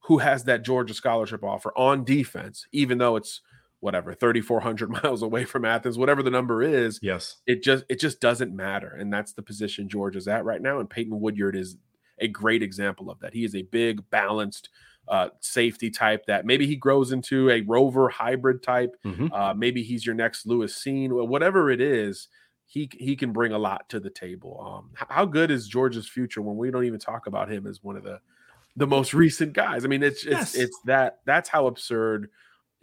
who 0.00 0.18
has 0.18 0.42
that 0.44 0.64
georgia 0.64 0.94
scholarship 0.94 1.44
offer 1.44 1.72
on 1.76 2.04
defense 2.04 2.66
even 2.72 2.98
though 2.98 3.14
it's 3.14 3.40
whatever 3.82 4.14
3400 4.14 4.90
miles 5.02 5.22
away 5.22 5.44
from 5.44 5.64
athens 5.64 5.98
whatever 5.98 6.22
the 6.22 6.30
number 6.30 6.62
is 6.62 7.00
yes 7.02 7.38
it 7.46 7.62
just 7.62 7.84
it 7.88 7.98
just 7.98 8.20
doesn't 8.20 8.54
matter 8.54 8.96
and 8.98 9.12
that's 9.12 9.32
the 9.32 9.42
position 9.42 9.88
george 9.88 10.14
is 10.14 10.28
at 10.28 10.44
right 10.44 10.62
now 10.62 10.78
and 10.78 10.88
peyton 10.88 11.20
woodyard 11.20 11.56
is 11.56 11.76
a 12.18 12.28
great 12.28 12.62
example 12.62 13.10
of 13.10 13.18
that 13.18 13.34
he 13.34 13.44
is 13.44 13.54
a 13.54 13.62
big 13.62 14.08
balanced 14.10 14.68
uh, 15.08 15.28
safety 15.40 15.90
type 15.90 16.26
that 16.26 16.46
maybe 16.46 16.64
he 16.64 16.76
grows 16.76 17.10
into 17.10 17.50
a 17.50 17.62
rover 17.62 18.08
hybrid 18.08 18.62
type 18.62 18.94
mm-hmm. 19.04 19.32
uh, 19.32 19.52
maybe 19.52 19.82
he's 19.82 20.06
your 20.06 20.14
next 20.14 20.46
lewis 20.46 20.80
Cine 20.80 21.10
whatever 21.26 21.68
it 21.70 21.80
is 21.80 22.28
he 22.66 22.88
he 22.98 23.16
can 23.16 23.32
bring 23.32 23.50
a 23.50 23.58
lot 23.58 23.88
to 23.88 23.98
the 23.98 24.10
table 24.10 24.62
um, 24.64 24.90
how 24.94 25.24
good 25.24 25.50
is 25.50 25.66
george's 25.66 26.08
future 26.08 26.40
when 26.40 26.56
we 26.56 26.70
don't 26.70 26.84
even 26.84 27.00
talk 27.00 27.26
about 27.26 27.50
him 27.50 27.66
as 27.66 27.82
one 27.82 27.96
of 27.96 28.04
the 28.04 28.20
the 28.76 28.86
most 28.86 29.12
recent 29.24 29.52
guys 29.54 29.84
i 29.84 29.88
mean 29.88 30.04
it's 30.04 30.24
it's, 30.24 30.54
yes. 30.54 30.54
it's 30.54 30.78
that 30.84 31.18
that's 31.26 31.48
how 31.48 31.66
absurd 31.66 32.30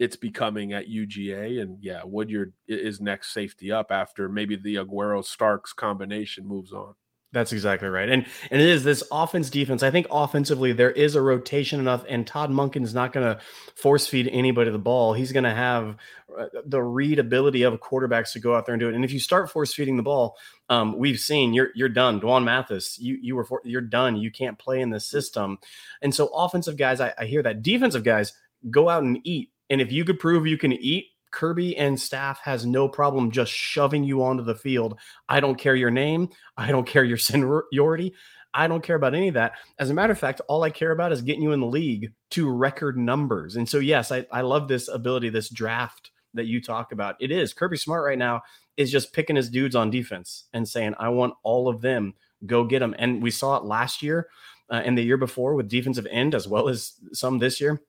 it's 0.00 0.16
becoming 0.16 0.72
at 0.72 0.88
UGA. 0.88 1.60
And 1.60 1.78
yeah, 1.80 2.00
Woodyard 2.04 2.54
is 2.66 3.00
next 3.00 3.32
safety 3.32 3.70
up 3.70 3.92
after 3.92 4.28
maybe 4.28 4.56
the 4.56 4.76
Aguero 4.76 5.22
Starks 5.22 5.74
combination 5.74 6.48
moves 6.48 6.72
on. 6.72 6.94
That's 7.32 7.52
exactly 7.52 7.88
right. 7.88 8.08
And 8.08 8.26
and 8.50 8.60
it 8.60 8.68
is 8.68 8.82
this 8.82 9.04
offense 9.12 9.50
defense. 9.50 9.84
I 9.84 9.92
think 9.92 10.08
offensively 10.10 10.72
there 10.72 10.90
is 10.90 11.14
a 11.14 11.22
rotation 11.22 11.78
enough, 11.78 12.04
and 12.08 12.26
Todd 12.26 12.50
Monken's 12.50 12.92
not 12.92 13.12
going 13.12 13.24
to 13.24 13.40
force 13.76 14.08
feed 14.08 14.28
anybody 14.32 14.68
the 14.72 14.80
ball. 14.80 15.12
He's 15.12 15.30
going 15.30 15.44
to 15.44 15.54
have 15.54 15.96
uh, 16.36 16.46
the 16.66 16.82
readability 16.82 17.62
of 17.62 17.78
quarterbacks 17.78 18.32
to 18.32 18.40
go 18.40 18.56
out 18.56 18.66
there 18.66 18.72
and 18.72 18.80
do 18.80 18.88
it. 18.88 18.96
And 18.96 19.04
if 19.04 19.12
you 19.12 19.20
start 19.20 19.48
force 19.48 19.72
feeding 19.72 19.96
the 19.96 20.02
ball, 20.02 20.36
um, 20.70 20.98
we've 20.98 21.20
seen 21.20 21.54
you're 21.54 21.70
you're 21.76 21.88
done. 21.88 22.20
Dwan 22.20 22.42
Mathis, 22.42 22.98
you 22.98 23.16
you 23.22 23.36
were 23.36 23.44
for, 23.44 23.60
you're 23.64 23.80
done. 23.80 24.16
You 24.16 24.32
can't 24.32 24.58
play 24.58 24.80
in 24.80 24.90
the 24.90 24.98
system. 24.98 25.58
And 26.02 26.12
so 26.12 26.28
offensive 26.34 26.76
guys, 26.76 27.00
I, 27.00 27.12
I 27.16 27.26
hear 27.26 27.44
that. 27.44 27.62
Defensive 27.62 28.02
guys 28.02 28.32
go 28.70 28.88
out 28.88 29.04
and 29.04 29.20
eat 29.22 29.50
and 29.70 29.80
if 29.80 29.90
you 29.92 30.04
could 30.04 30.18
prove 30.18 30.46
you 30.46 30.58
can 30.58 30.72
eat, 30.72 31.06
Kirby 31.30 31.76
and 31.76 31.98
staff 31.98 32.40
has 32.42 32.66
no 32.66 32.88
problem 32.88 33.30
just 33.30 33.52
shoving 33.52 34.04
you 34.04 34.22
onto 34.22 34.42
the 34.42 34.54
field. 34.54 34.98
I 35.28 35.40
don't 35.40 35.56
care 35.56 35.76
your 35.76 35.90
name. 35.90 36.28
I 36.56 36.68
don't 36.68 36.86
care 36.86 37.04
your 37.04 37.16
seniority. 37.16 38.14
I 38.52 38.66
don't 38.66 38.82
care 38.82 38.96
about 38.96 39.14
any 39.14 39.28
of 39.28 39.34
that. 39.34 39.52
As 39.78 39.90
a 39.90 39.94
matter 39.94 40.12
of 40.12 40.18
fact, 40.18 40.40
all 40.48 40.64
I 40.64 40.70
care 40.70 40.90
about 40.90 41.12
is 41.12 41.22
getting 41.22 41.42
you 41.42 41.52
in 41.52 41.60
the 41.60 41.66
league 41.66 42.12
to 42.30 42.50
record 42.50 42.98
numbers. 42.98 43.54
And 43.54 43.68
so, 43.68 43.78
yes, 43.78 44.10
I, 44.10 44.26
I 44.32 44.40
love 44.40 44.66
this 44.66 44.88
ability, 44.88 45.28
this 45.28 45.48
draft 45.48 46.10
that 46.34 46.46
you 46.46 46.60
talk 46.60 46.90
about. 46.90 47.14
It 47.20 47.30
is 47.30 47.52
Kirby 47.52 47.76
Smart 47.76 48.04
right 48.04 48.18
now 48.18 48.42
is 48.76 48.90
just 48.90 49.12
picking 49.12 49.36
his 49.36 49.50
dudes 49.50 49.76
on 49.76 49.90
defense 49.90 50.44
and 50.52 50.68
saying, 50.68 50.94
I 50.98 51.10
want 51.10 51.34
all 51.44 51.68
of 51.68 51.80
them. 51.80 52.14
Go 52.46 52.64
get 52.64 52.80
them. 52.80 52.94
And 52.98 53.22
we 53.22 53.30
saw 53.30 53.56
it 53.56 53.64
last 53.64 54.02
year 54.02 54.28
uh, 54.70 54.82
and 54.84 54.96
the 54.96 55.02
year 55.02 55.16
before 55.16 55.54
with 55.54 55.68
defensive 55.68 56.06
end 56.10 56.34
as 56.34 56.48
well 56.48 56.68
as 56.68 56.94
some 57.12 57.38
this 57.38 57.60
year 57.60 57.80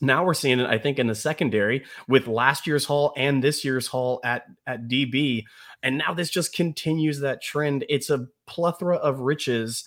now 0.00 0.24
we're 0.24 0.34
seeing 0.34 0.60
it, 0.60 0.66
I 0.66 0.78
think, 0.78 0.98
in 0.98 1.06
the 1.06 1.14
secondary 1.14 1.84
with 2.08 2.26
last 2.26 2.66
year's 2.66 2.84
haul 2.84 3.12
and 3.16 3.42
this 3.42 3.64
year's 3.64 3.86
haul 3.86 4.20
at 4.24 4.44
at 4.66 4.88
DB, 4.88 5.44
and 5.82 5.98
now 5.98 6.14
this 6.14 6.30
just 6.30 6.54
continues 6.54 7.20
that 7.20 7.42
trend. 7.42 7.84
It's 7.88 8.10
a 8.10 8.26
plethora 8.46 8.96
of 8.96 9.20
riches. 9.20 9.84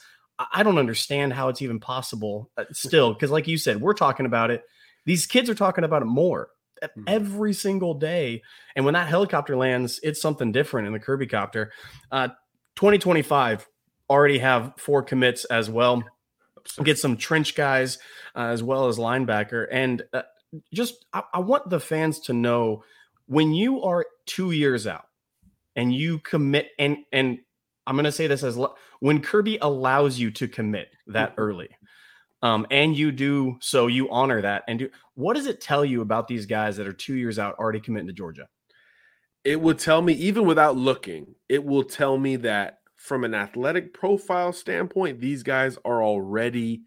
I 0.53 0.63
don't 0.63 0.77
understand 0.77 1.33
how 1.33 1.49
it's 1.49 1.61
even 1.61 1.79
possible 1.79 2.49
uh, 2.57 2.63
still. 2.71 3.13
Because, 3.13 3.31
like 3.31 3.47
you 3.47 3.57
said, 3.57 3.81
we're 3.81 3.93
talking 3.93 4.25
about 4.25 4.51
it. 4.51 4.63
These 5.05 5.25
kids 5.25 5.49
are 5.49 5.55
talking 5.55 5.83
about 5.83 6.01
it 6.01 6.05
more 6.05 6.49
mm-hmm. 6.83 7.03
every 7.07 7.53
single 7.53 7.93
day. 7.93 8.41
And 8.75 8.85
when 8.85 8.93
that 8.93 9.07
helicopter 9.07 9.57
lands, 9.57 9.99
it's 10.03 10.21
something 10.21 10.51
different 10.51 10.87
in 10.87 10.93
the 10.93 10.99
Kirby 10.99 11.27
copter. 11.27 11.71
Uh, 12.11 12.29
2025 12.75 13.67
already 14.09 14.39
have 14.39 14.73
four 14.77 15.03
commits 15.03 15.45
as 15.45 15.69
well. 15.69 16.03
Get 16.83 16.99
some 16.99 17.17
trench 17.17 17.55
guys 17.55 17.97
uh, 18.35 18.47
as 18.47 18.63
well 18.63 18.87
as 18.87 18.97
linebacker. 18.97 19.67
And 19.71 20.03
uh, 20.13 20.21
just, 20.73 21.05
I, 21.13 21.23
I 21.33 21.39
want 21.39 21.69
the 21.69 21.79
fans 21.79 22.19
to 22.21 22.33
know 22.33 22.83
when 23.25 23.53
you 23.53 23.81
are 23.83 24.05
two 24.25 24.51
years 24.51 24.87
out 24.87 25.05
and 25.75 25.93
you 25.93 26.19
commit, 26.19 26.69
and, 26.77 26.97
and 27.11 27.39
I'm 27.85 27.95
going 27.95 28.05
to 28.05 28.11
say 28.11 28.27
this 28.27 28.43
as 28.43 28.57
when 28.99 29.21
Kirby 29.21 29.57
allows 29.61 30.19
you 30.19 30.31
to 30.31 30.47
commit 30.47 30.89
that 31.07 31.31
mm-hmm. 31.31 31.41
early, 31.41 31.69
um, 32.41 32.67
and 32.71 32.95
you 32.95 33.11
do 33.11 33.57
so, 33.61 33.87
you 33.87 34.09
honor 34.09 34.41
that. 34.41 34.63
And 34.67 34.79
do 34.79 34.89
what 35.15 35.35
does 35.35 35.47
it 35.47 35.59
tell 35.59 35.83
you 35.83 36.01
about 36.01 36.27
these 36.27 36.45
guys 36.45 36.77
that 36.77 36.87
are 36.87 36.93
two 36.93 37.15
years 37.15 37.37
out 37.37 37.55
already 37.59 37.79
committing 37.79 38.07
to 38.07 38.13
Georgia? 38.13 38.47
It 39.43 39.59
would 39.59 39.79
tell 39.79 40.01
me, 40.01 40.13
even 40.13 40.45
without 40.45 40.77
looking, 40.77 41.35
it 41.47 41.63
will 41.63 41.83
tell 41.83 42.17
me 42.17 42.37
that 42.37 42.78
from 42.99 43.23
an 43.23 43.33
athletic 43.33 43.93
profile 43.93 44.51
standpoint, 44.51 45.21
these 45.21 45.41
guys 45.41 45.77
are 45.85 46.03
already 46.03 46.81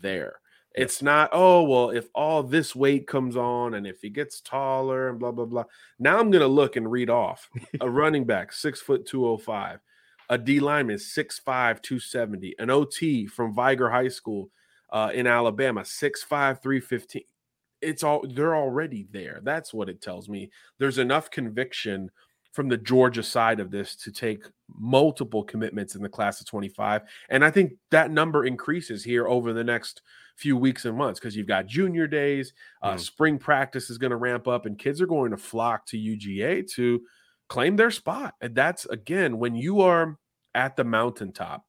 there. 0.00 0.40
It's 0.74 1.02
not, 1.02 1.30
oh, 1.32 1.62
well, 1.62 1.90
if 1.90 2.08
all 2.14 2.42
this 2.42 2.74
weight 2.74 3.06
comes 3.06 3.36
on 3.36 3.74
and 3.74 3.86
if 3.86 4.00
he 4.00 4.10
gets 4.10 4.40
taller 4.40 5.08
and 5.08 5.20
blah, 5.20 5.30
blah, 5.30 5.44
blah. 5.44 5.64
Now 6.00 6.18
I'm 6.18 6.32
going 6.32 6.42
to 6.42 6.48
look 6.48 6.74
and 6.74 6.90
read 6.90 7.10
off 7.10 7.48
a 7.80 7.88
running 7.90 8.24
back, 8.24 8.52
six 8.52 8.80
foot 8.80 9.06
205, 9.06 9.78
a 10.30 10.38
D 10.38 10.58
lineman, 10.58 10.96
6'5, 10.96 11.44
270, 11.44 12.56
an 12.58 12.70
OT 12.70 13.26
from 13.26 13.54
Vigor 13.54 13.90
High 13.90 14.08
School 14.08 14.50
uh, 14.90 15.10
in 15.14 15.28
Alabama, 15.28 15.82
6'5, 15.82 16.60
315. 16.60 17.22
It's 17.80 18.02
all, 18.02 18.26
they're 18.26 18.56
already 18.56 19.06
there. 19.12 19.40
That's 19.44 19.72
what 19.72 19.88
it 19.88 20.02
tells 20.02 20.28
me. 20.28 20.50
There's 20.78 20.98
enough 20.98 21.30
conviction 21.30 22.10
from 22.52 22.68
the 22.68 22.76
Georgia 22.76 23.22
side 23.22 23.60
of 23.60 23.70
this 23.70 23.96
to 23.96 24.12
take 24.12 24.44
multiple 24.78 25.42
commitments 25.42 25.94
in 25.94 26.02
the 26.02 26.08
class 26.08 26.40
of 26.40 26.46
25. 26.46 27.02
And 27.30 27.44
I 27.44 27.50
think 27.50 27.72
that 27.90 28.10
number 28.10 28.44
increases 28.44 29.02
here 29.02 29.26
over 29.26 29.52
the 29.52 29.64
next 29.64 30.02
few 30.36 30.56
weeks 30.56 30.84
and 30.84 30.96
months 30.96 31.18
because 31.18 31.36
you've 31.36 31.46
got 31.46 31.66
junior 31.66 32.06
days, 32.06 32.52
uh, 32.82 32.94
mm. 32.94 33.00
spring 33.00 33.38
practice 33.38 33.90
is 33.90 33.98
going 33.98 34.10
to 34.10 34.16
ramp 34.16 34.46
up, 34.46 34.66
and 34.66 34.78
kids 34.78 35.00
are 35.00 35.06
going 35.06 35.30
to 35.30 35.36
flock 35.36 35.86
to 35.86 35.96
UGA 35.96 36.70
to 36.72 37.02
claim 37.48 37.76
their 37.76 37.90
spot. 37.90 38.34
And 38.40 38.54
that's 38.54 38.84
again, 38.86 39.38
when 39.38 39.54
you 39.54 39.80
are 39.80 40.18
at 40.54 40.76
the 40.76 40.84
mountaintop, 40.84 41.64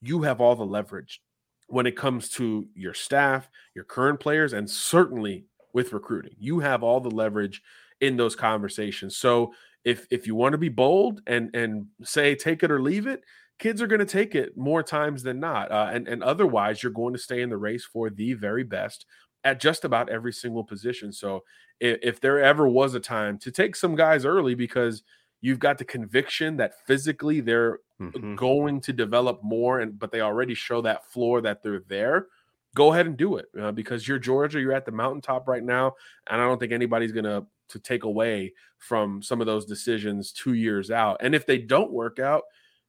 you 0.00 0.22
have 0.22 0.40
all 0.40 0.54
the 0.54 0.64
leverage 0.64 1.20
when 1.66 1.86
it 1.86 1.96
comes 1.96 2.28
to 2.28 2.66
your 2.74 2.94
staff, 2.94 3.48
your 3.74 3.84
current 3.84 4.18
players, 4.18 4.52
and 4.52 4.68
certainly 4.68 5.46
with 5.72 5.92
recruiting. 5.92 6.34
You 6.38 6.60
have 6.60 6.82
all 6.82 7.00
the 7.00 7.10
leverage 7.10 7.62
in 8.00 8.16
those 8.16 8.34
conversations. 8.34 9.16
So 9.16 9.52
if 9.84 10.06
if 10.10 10.26
you 10.26 10.34
want 10.34 10.52
to 10.52 10.58
be 10.58 10.68
bold 10.68 11.20
and 11.26 11.54
and 11.54 11.86
say 12.02 12.34
take 12.34 12.62
it 12.62 12.70
or 12.70 12.80
leave 12.80 13.06
it, 13.06 13.22
kids 13.58 13.80
are 13.80 13.86
going 13.86 14.00
to 14.00 14.06
take 14.06 14.34
it 14.34 14.56
more 14.56 14.82
times 14.82 15.22
than 15.22 15.40
not. 15.40 15.70
Uh, 15.70 15.90
and 15.92 16.08
and 16.08 16.22
otherwise, 16.22 16.82
you're 16.82 16.92
going 16.92 17.14
to 17.14 17.20
stay 17.20 17.42
in 17.42 17.50
the 17.50 17.56
race 17.56 17.84
for 17.84 18.10
the 18.10 18.34
very 18.34 18.64
best 18.64 19.06
at 19.44 19.60
just 19.60 19.84
about 19.84 20.10
every 20.10 20.32
single 20.32 20.64
position. 20.64 21.12
So 21.12 21.44
if, 21.80 21.98
if 22.02 22.20
there 22.20 22.42
ever 22.42 22.68
was 22.68 22.94
a 22.94 23.00
time 23.00 23.38
to 23.38 23.50
take 23.50 23.74
some 23.74 23.94
guys 23.94 24.24
early 24.24 24.54
because 24.54 25.02
you've 25.40 25.58
got 25.58 25.78
the 25.78 25.84
conviction 25.84 26.56
that 26.58 26.72
physically 26.86 27.40
they're 27.40 27.78
mm-hmm. 28.00 28.34
going 28.34 28.80
to 28.82 28.92
develop 28.92 29.40
more 29.42 29.80
and 29.80 29.98
but 29.98 30.12
they 30.12 30.20
already 30.20 30.54
show 30.54 30.82
that 30.82 31.10
floor 31.10 31.40
that 31.40 31.62
they're 31.62 31.82
there 31.88 32.26
go 32.74 32.92
ahead 32.92 33.06
and 33.06 33.16
do 33.16 33.36
it 33.36 33.46
uh, 33.60 33.72
because 33.72 34.06
you're 34.06 34.18
georgia 34.18 34.60
you're 34.60 34.72
at 34.72 34.84
the 34.84 34.92
mountaintop 34.92 35.48
right 35.48 35.64
now 35.64 35.94
and 36.28 36.40
i 36.40 36.44
don't 36.44 36.58
think 36.58 36.72
anybody's 36.72 37.12
gonna 37.12 37.40
to 37.40 37.46
take 37.78 38.04
away 38.04 38.52
from 38.78 39.22
some 39.22 39.40
of 39.40 39.46
those 39.46 39.64
decisions 39.64 40.32
two 40.32 40.54
years 40.54 40.90
out 40.90 41.16
and 41.20 41.34
if 41.34 41.46
they 41.46 41.58
don't 41.58 41.92
work 41.92 42.18
out 42.18 42.42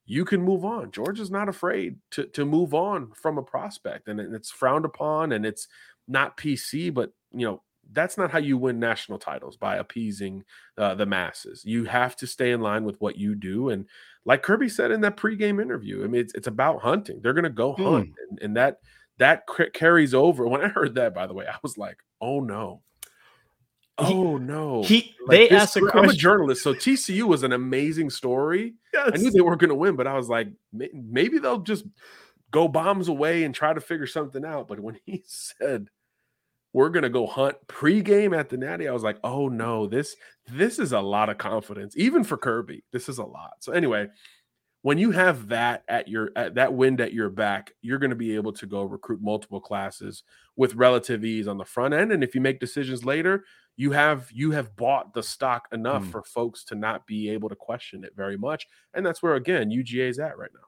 you 0.06 0.26
can 0.26 0.42
move 0.42 0.66
on 0.66 0.92
georgia's 0.92 1.32
not 1.32 1.50
afraid 1.50 1.98
to, 2.10 2.26
to 2.28 2.46
move 2.46 2.74
on 2.74 3.12
from 3.12 3.38
a 3.38 3.44
prospect 3.44 4.08
and 4.08 4.20
it's 4.20 4.52
frowned 4.52 4.86
upon 4.86 5.32
and 5.32 5.46
it's 5.46 5.68
not 6.08 6.38
pc 6.38 6.94
but 6.94 7.12
you 7.34 7.46
know 7.46 7.62
that's 7.94 8.18
not 8.18 8.32
how 8.32 8.40
you 8.40 8.58
win 8.58 8.80
national 8.80 9.20
titles 9.20 9.58
by 9.58 9.78
appeasing 9.78 10.44
uh, 10.78 10.96
the 10.96 11.06
masses. 11.06 11.64
You 11.66 11.86
have 11.86 12.16
to 12.18 12.28
stay 12.28 12.52
in 12.52 12.62
line 12.62 12.84
with 12.84 13.00
what 13.02 13.18
you 13.18 13.36
do. 13.36 13.70
And 13.70 13.86
like 14.26 14.44
Kirby 14.44 14.70
said 14.70 14.92
in 14.92 15.02
that 15.02 15.18
pregame 15.18 15.62
interview, 15.62 16.04
I 16.04 16.08
mean, 16.08 16.22
it's, 16.22 16.34
it's 16.34 16.48
about 16.48 16.82
hunting. 16.82 17.20
They're 17.22 17.34
going 17.34 17.44
to 17.44 17.50
go 17.50 17.74
hunt, 17.74 18.12
and, 18.30 18.40
and, 18.42 18.58
that 18.58 18.78
that 19.18 19.44
carries 19.74 20.14
over. 20.14 20.48
When 20.48 20.62
I 20.62 20.68
heard 20.68 20.96
that, 20.96 21.14
by 21.14 21.28
the 21.28 21.34
way, 21.34 21.46
I 21.48 21.58
was 21.64 21.78
like, 21.78 21.98
oh 22.22 22.40
no. 22.40 22.82
Oh 23.98 24.38
no! 24.38 24.84
He 24.84 25.16
like 25.28 25.30
they 25.30 25.48
this, 25.50 25.64
asked 25.64 25.78
a 25.78 25.82
question. 25.82 26.00
I'm 26.00 26.10
a 26.10 26.14
journalist, 26.14 26.64
so 26.64 26.74
TCU 26.74 27.24
was 27.24 27.44
an 27.44 27.52
amazing 27.52 28.10
story. 28.10 28.76
Yes. 28.94 29.12
I 29.14 29.18
knew 29.18 29.32
they 29.32 29.42
weren't 29.42 29.60
going 29.60 29.70
to 29.70 29.76
win, 29.76 29.96
but 29.96 30.08
I 30.08 30.16
was 30.16 30.28
like, 30.28 30.48
maybe 30.72 31.38
they'll 31.38 31.60
just 31.60 31.86
go 32.52 32.68
bombs 32.68 33.08
away 33.08 33.44
and 33.44 33.54
try 33.54 33.74
to 33.74 33.82
figure 33.82 34.08
something 34.08 34.44
out. 34.44 34.68
But 34.68 34.80
when 34.80 34.98
he 35.06 35.24
said 35.28 35.88
we're 36.74 36.90
gonna 36.90 37.10
go 37.10 37.28
hunt 37.28 37.56
pregame 37.68 38.38
at 38.38 38.50
the 38.50 38.58
Natty. 38.58 38.88
I 38.88 38.94
was 38.94 39.04
like, 39.04 39.20
oh 39.24 39.48
no, 39.48 39.88
this 39.88 40.16
this 40.48 40.80
is 40.80 40.94
a 40.94 41.02
lot 41.02 41.30
of 41.30 41.38
confidence, 41.38 41.96
even 41.98 42.24
for 42.24 42.38
Kirby. 42.38 42.84
This 42.92 43.10
is 43.10 43.18
a 43.18 43.26
lot. 43.26 43.56
So 43.60 43.74
anyway, 43.74 44.08
when 44.82 44.98
you 44.98 45.12
have 45.12 45.50
that 45.50 45.84
at 45.88 46.08
your 46.08 46.32
at 46.36 46.56
that 46.56 46.74
wind 46.74 47.02
at 47.02 47.14
your 47.14 47.30
back, 47.30 47.74
you're 47.82 48.00
going 48.00 48.12
to 48.12 48.16
be 48.16 48.36
able 48.36 48.54
to 48.54 48.66
go 48.66 48.84
recruit 48.84 49.22
multiple 49.22 49.62
classes 49.62 50.24
with 50.56 50.76
relative 50.76 51.26
ease 51.26 51.48
on 51.48 51.58
the 51.58 51.66
front 51.66 51.94
end. 51.94 52.12
And 52.12 52.24
if 52.24 52.36
you 52.36 52.42
make 52.42 52.60
decisions 52.60 53.04
later, 53.04 53.44
you 53.76 53.92
have 53.92 54.30
you 54.32 54.52
have 54.52 54.76
bought 54.76 55.14
the 55.14 55.24
stock 55.24 55.68
enough 55.72 56.04
mm. 56.04 56.12
for 56.12 56.24
folks 56.24 56.64
to 56.66 56.76
not 56.76 57.08
be 57.08 57.30
able 57.30 57.50
to 57.50 57.56
question 57.56 58.04
it 58.04 58.14
very 58.16 58.38
much. 58.38 58.68
And 58.94 59.06
that's 59.06 59.24
where 59.24 59.36
again 59.36 59.70
UGA 59.70 60.10
is 60.10 60.20
at 60.20 60.38
right 60.38 60.52
now. 60.54 60.68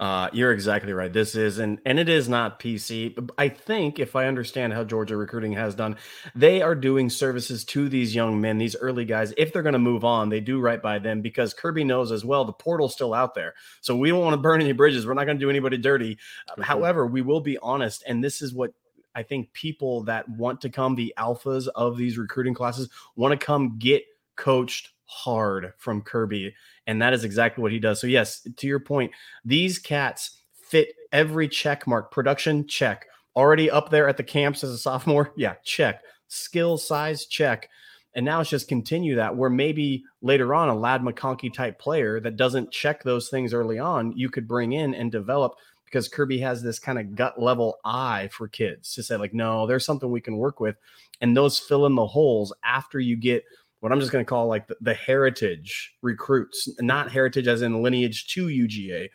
Uh, 0.00 0.28
you're 0.32 0.50
exactly 0.50 0.92
right. 0.92 1.12
This 1.12 1.36
is 1.36 1.58
and 1.58 1.78
and 1.86 1.98
it 2.00 2.08
is 2.08 2.28
not 2.28 2.58
PC. 2.58 3.30
I 3.38 3.48
think 3.48 4.00
if 4.00 4.16
I 4.16 4.26
understand 4.26 4.72
how 4.72 4.82
Georgia 4.82 5.16
recruiting 5.16 5.52
has 5.52 5.76
done, 5.76 5.96
they 6.34 6.60
are 6.60 6.74
doing 6.74 7.08
services 7.08 7.64
to 7.66 7.88
these 7.88 8.12
young 8.12 8.40
men, 8.40 8.58
these 8.58 8.74
early 8.74 9.04
guys. 9.04 9.32
If 9.36 9.52
they're 9.52 9.62
going 9.62 9.74
to 9.74 9.78
move 9.78 10.04
on, 10.04 10.28
they 10.28 10.40
do 10.40 10.58
right 10.60 10.82
by 10.82 10.98
them 10.98 11.20
because 11.20 11.54
Kirby 11.54 11.84
knows 11.84 12.10
as 12.10 12.24
well 12.24 12.44
the 12.44 12.52
portal's 12.52 12.94
still 12.94 13.14
out 13.14 13.36
there. 13.36 13.54
So 13.80 13.96
we 13.96 14.08
don't 14.08 14.24
want 14.24 14.34
to 14.34 14.42
burn 14.42 14.60
any 14.60 14.72
bridges. 14.72 15.06
We're 15.06 15.14
not 15.14 15.26
going 15.26 15.38
to 15.38 15.44
do 15.44 15.50
anybody 15.50 15.78
dirty. 15.78 16.16
Mm-hmm. 16.16 16.62
However, 16.62 17.06
we 17.06 17.22
will 17.22 17.40
be 17.40 17.58
honest, 17.58 18.02
and 18.04 18.24
this 18.24 18.42
is 18.42 18.52
what 18.52 18.72
I 19.14 19.22
think 19.22 19.52
people 19.52 20.04
that 20.04 20.28
want 20.28 20.60
to 20.62 20.70
come 20.70 20.94
the 20.94 21.14
alphas 21.18 21.68
of 21.74 21.96
these 21.96 22.18
recruiting 22.18 22.54
classes 22.54 22.88
want 23.16 23.38
to 23.38 23.46
come 23.46 23.78
get 23.78 24.04
coached 24.36 24.90
hard 25.04 25.72
from 25.78 26.02
Kirby. 26.02 26.54
And 26.86 27.00
that 27.02 27.12
is 27.12 27.24
exactly 27.24 27.62
what 27.62 27.72
he 27.72 27.78
does. 27.78 28.00
So, 28.00 28.06
yes, 28.06 28.46
to 28.56 28.66
your 28.66 28.80
point, 28.80 29.12
these 29.44 29.78
cats 29.78 30.40
fit 30.52 30.94
every 31.12 31.48
check 31.48 31.86
mark. 31.86 32.10
Production, 32.10 32.66
check. 32.66 33.06
Already 33.36 33.70
up 33.70 33.90
there 33.90 34.08
at 34.08 34.16
the 34.16 34.22
camps 34.22 34.64
as 34.64 34.70
a 34.70 34.78
sophomore? 34.78 35.32
Yeah, 35.36 35.54
check. 35.64 36.02
Skill 36.28 36.78
size, 36.78 37.26
check. 37.26 37.68
And 38.14 38.24
now 38.24 38.40
it's 38.40 38.50
just 38.50 38.68
continue 38.68 39.16
that 39.16 39.36
where 39.36 39.50
maybe 39.50 40.04
later 40.20 40.54
on 40.54 40.68
a 40.68 40.74
Ladd 40.74 41.02
McConkey 41.02 41.52
type 41.52 41.78
player 41.78 42.20
that 42.20 42.36
doesn't 42.36 42.70
check 42.70 43.02
those 43.02 43.28
things 43.28 43.54
early 43.54 43.78
on, 43.78 44.12
you 44.12 44.28
could 44.28 44.46
bring 44.46 44.72
in 44.72 44.94
and 44.94 45.10
develop 45.10 45.54
because 45.92 46.08
Kirby 46.08 46.38
has 46.38 46.62
this 46.62 46.78
kind 46.78 46.98
of 46.98 47.14
gut 47.14 47.40
level 47.40 47.78
eye 47.84 48.30
for 48.32 48.48
kids 48.48 48.94
to 48.94 49.02
say, 49.02 49.16
like, 49.16 49.34
no, 49.34 49.66
there's 49.66 49.84
something 49.84 50.10
we 50.10 50.22
can 50.22 50.38
work 50.38 50.58
with. 50.58 50.76
And 51.20 51.36
those 51.36 51.58
fill 51.58 51.84
in 51.84 51.94
the 51.94 52.06
holes 52.06 52.52
after 52.64 52.98
you 52.98 53.14
get 53.14 53.44
what 53.80 53.92
I'm 53.92 54.00
just 54.00 54.10
going 54.10 54.24
to 54.24 54.28
call 54.28 54.46
like 54.46 54.68
the, 54.68 54.76
the, 54.80 54.94
heritage 54.94 55.92
recruits, 56.02 56.68
not 56.80 57.10
heritage 57.10 57.46
as 57.46 57.62
in 57.62 57.82
lineage 57.82 58.26
to 58.28 58.46
UGA, 58.46 59.08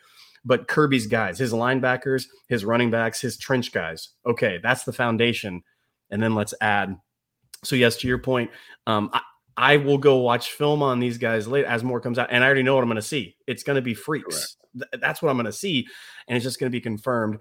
but 0.44 0.68
Kirby's 0.68 1.06
guys, 1.06 1.38
his 1.38 1.52
linebackers, 1.52 2.26
his 2.48 2.64
running 2.64 2.90
backs, 2.90 3.20
his 3.20 3.36
trench 3.36 3.72
guys. 3.72 4.10
Okay, 4.24 4.60
that's 4.62 4.84
the 4.84 4.92
foundation. 4.92 5.62
And 6.10 6.22
then 6.22 6.34
let's 6.34 6.54
add. 6.60 6.96
So, 7.64 7.76
yes, 7.76 7.96
to 7.98 8.08
your 8.08 8.18
point, 8.18 8.50
um, 8.86 9.10
I, 9.12 9.20
I 9.58 9.76
will 9.76 9.98
go 9.98 10.18
watch 10.18 10.52
film 10.52 10.82
on 10.82 11.00
these 11.00 11.18
guys 11.18 11.48
later 11.48 11.66
as 11.66 11.82
more 11.82 12.00
comes 12.00 12.18
out, 12.18 12.28
and 12.30 12.44
I 12.44 12.46
already 12.46 12.62
know 12.62 12.76
what 12.76 12.82
I'm 12.82 12.88
going 12.88 12.96
to 12.96 13.02
see. 13.02 13.36
It's 13.48 13.64
going 13.64 13.74
to 13.74 13.82
be 13.82 13.92
freaks. 13.92 14.56
Th- 14.72 15.02
that's 15.02 15.20
what 15.20 15.30
I'm 15.30 15.36
going 15.36 15.46
to 15.46 15.52
see, 15.52 15.88
and 16.28 16.36
it's 16.36 16.44
just 16.44 16.60
going 16.60 16.70
to 16.70 16.76
be 16.76 16.80
confirmed. 16.80 17.40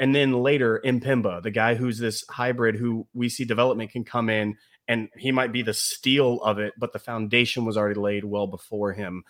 And 0.00 0.14
then 0.14 0.32
later, 0.42 0.80
M'Pemba, 0.82 1.42
the 1.42 1.50
guy 1.50 1.74
who's 1.74 1.98
this 1.98 2.24
hybrid 2.30 2.74
who 2.74 3.06
we 3.12 3.28
see 3.28 3.44
development 3.44 3.92
can 3.92 4.02
come 4.02 4.30
in 4.30 4.56
and 4.88 5.10
he 5.16 5.30
might 5.30 5.52
be 5.52 5.60
the 5.60 5.74
steal 5.74 6.40
of 6.42 6.58
it, 6.58 6.72
but 6.78 6.94
the 6.94 6.98
foundation 6.98 7.66
was 7.66 7.76
already 7.76 8.00
laid 8.00 8.24
well 8.24 8.46
before 8.46 8.92
him 8.92 9.22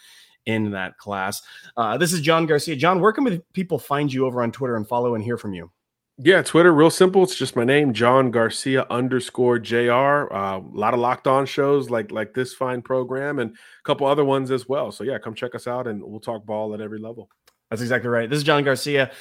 in 0.47 0.71
that 0.71 0.97
class. 0.99 1.43
Uh, 1.77 1.99
this 1.99 2.13
is 2.13 2.21
John 2.21 2.47
Garcia. 2.47 2.77
John, 2.77 3.01
where 3.01 3.13
can 3.13 3.43
people 3.53 3.81
find 3.81 4.13
you 4.13 4.25
over 4.25 4.43
on 4.43 4.53
Twitter 4.53 4.77
and 4.77 4.87
follow 4.87 5.17
and 5.17 5.25
hear 5.25 5.37
from 5.37 5.55
you? 5.55 5.71
Yeah, 6.21 6.43
Twitter, 6.43 6.73
real 6.73 6.91
simple. 6.91 7.23
It's 7.23 7.37
just 7.37 7.55
my 7.55 7.63
name, 7.63 7.93
John 7.93 8.33
Garcia 8.33 8.85
underscore 8.91 9.61
Jr. 9.61 10.33
Uh, 10.33 10.59
a 10.59 10.63
lot 10.73 10.93
of 10.93 10.99
locked 10.99 11.29
on 11.29 11.47
shows 11.47 11.91
like 11.91 12.11
like 12.11 12.35
this 12.35 12.53
fine 12.53 12.83
program 12.83 13.39
and 13.39 13.53
a 13.53 13.83
couple 13.85 14.05
other 14.07 14.25
ones 14.25 14.51
as 14.51 14.69
well. 14.69 14.91
So 14.91 15.05
yeah, 15.05 15.19
come 15.19 15.35
check 15.35 15.55
us 15.55 15.69
out 15.69 15.87
and 15.87 16.03
we'll 16.03 16.19
talk 16.19 16.45
ball 16.45 16.75
at 16.75 16.81
every 16.81 16.99
level. 16.99 17.31
That's 17.71 17.83
exactly 17.83 18.11
right. 18.11 18.29
This 18.29 18.39
is 18.39 18.45
John 18.45 18.65
Garcia. 18.65 19.13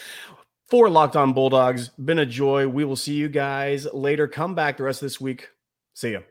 for 0.69 0.89
Locked 0.89 1.15
On 1.15 1.33
Bulldogs. 1.33 1.89
Been 1.89 2.19
a 2.19 2.25
joy. 2.25 2.67
We 2.67 2.83
will 2.83 2.95
see 2.95 3.13
you 3.13 3.29
guys 3.29 3.85
later. 3.93 4.27
Come 4.27 4.55
back 4.55 4.77
the 4.77 4.83
rest 4.83 5.03
of 5.03 5.05
this 5.05 5.21
week. 5.21 5.49
See 5.93 6.11
you. 6.11 6.23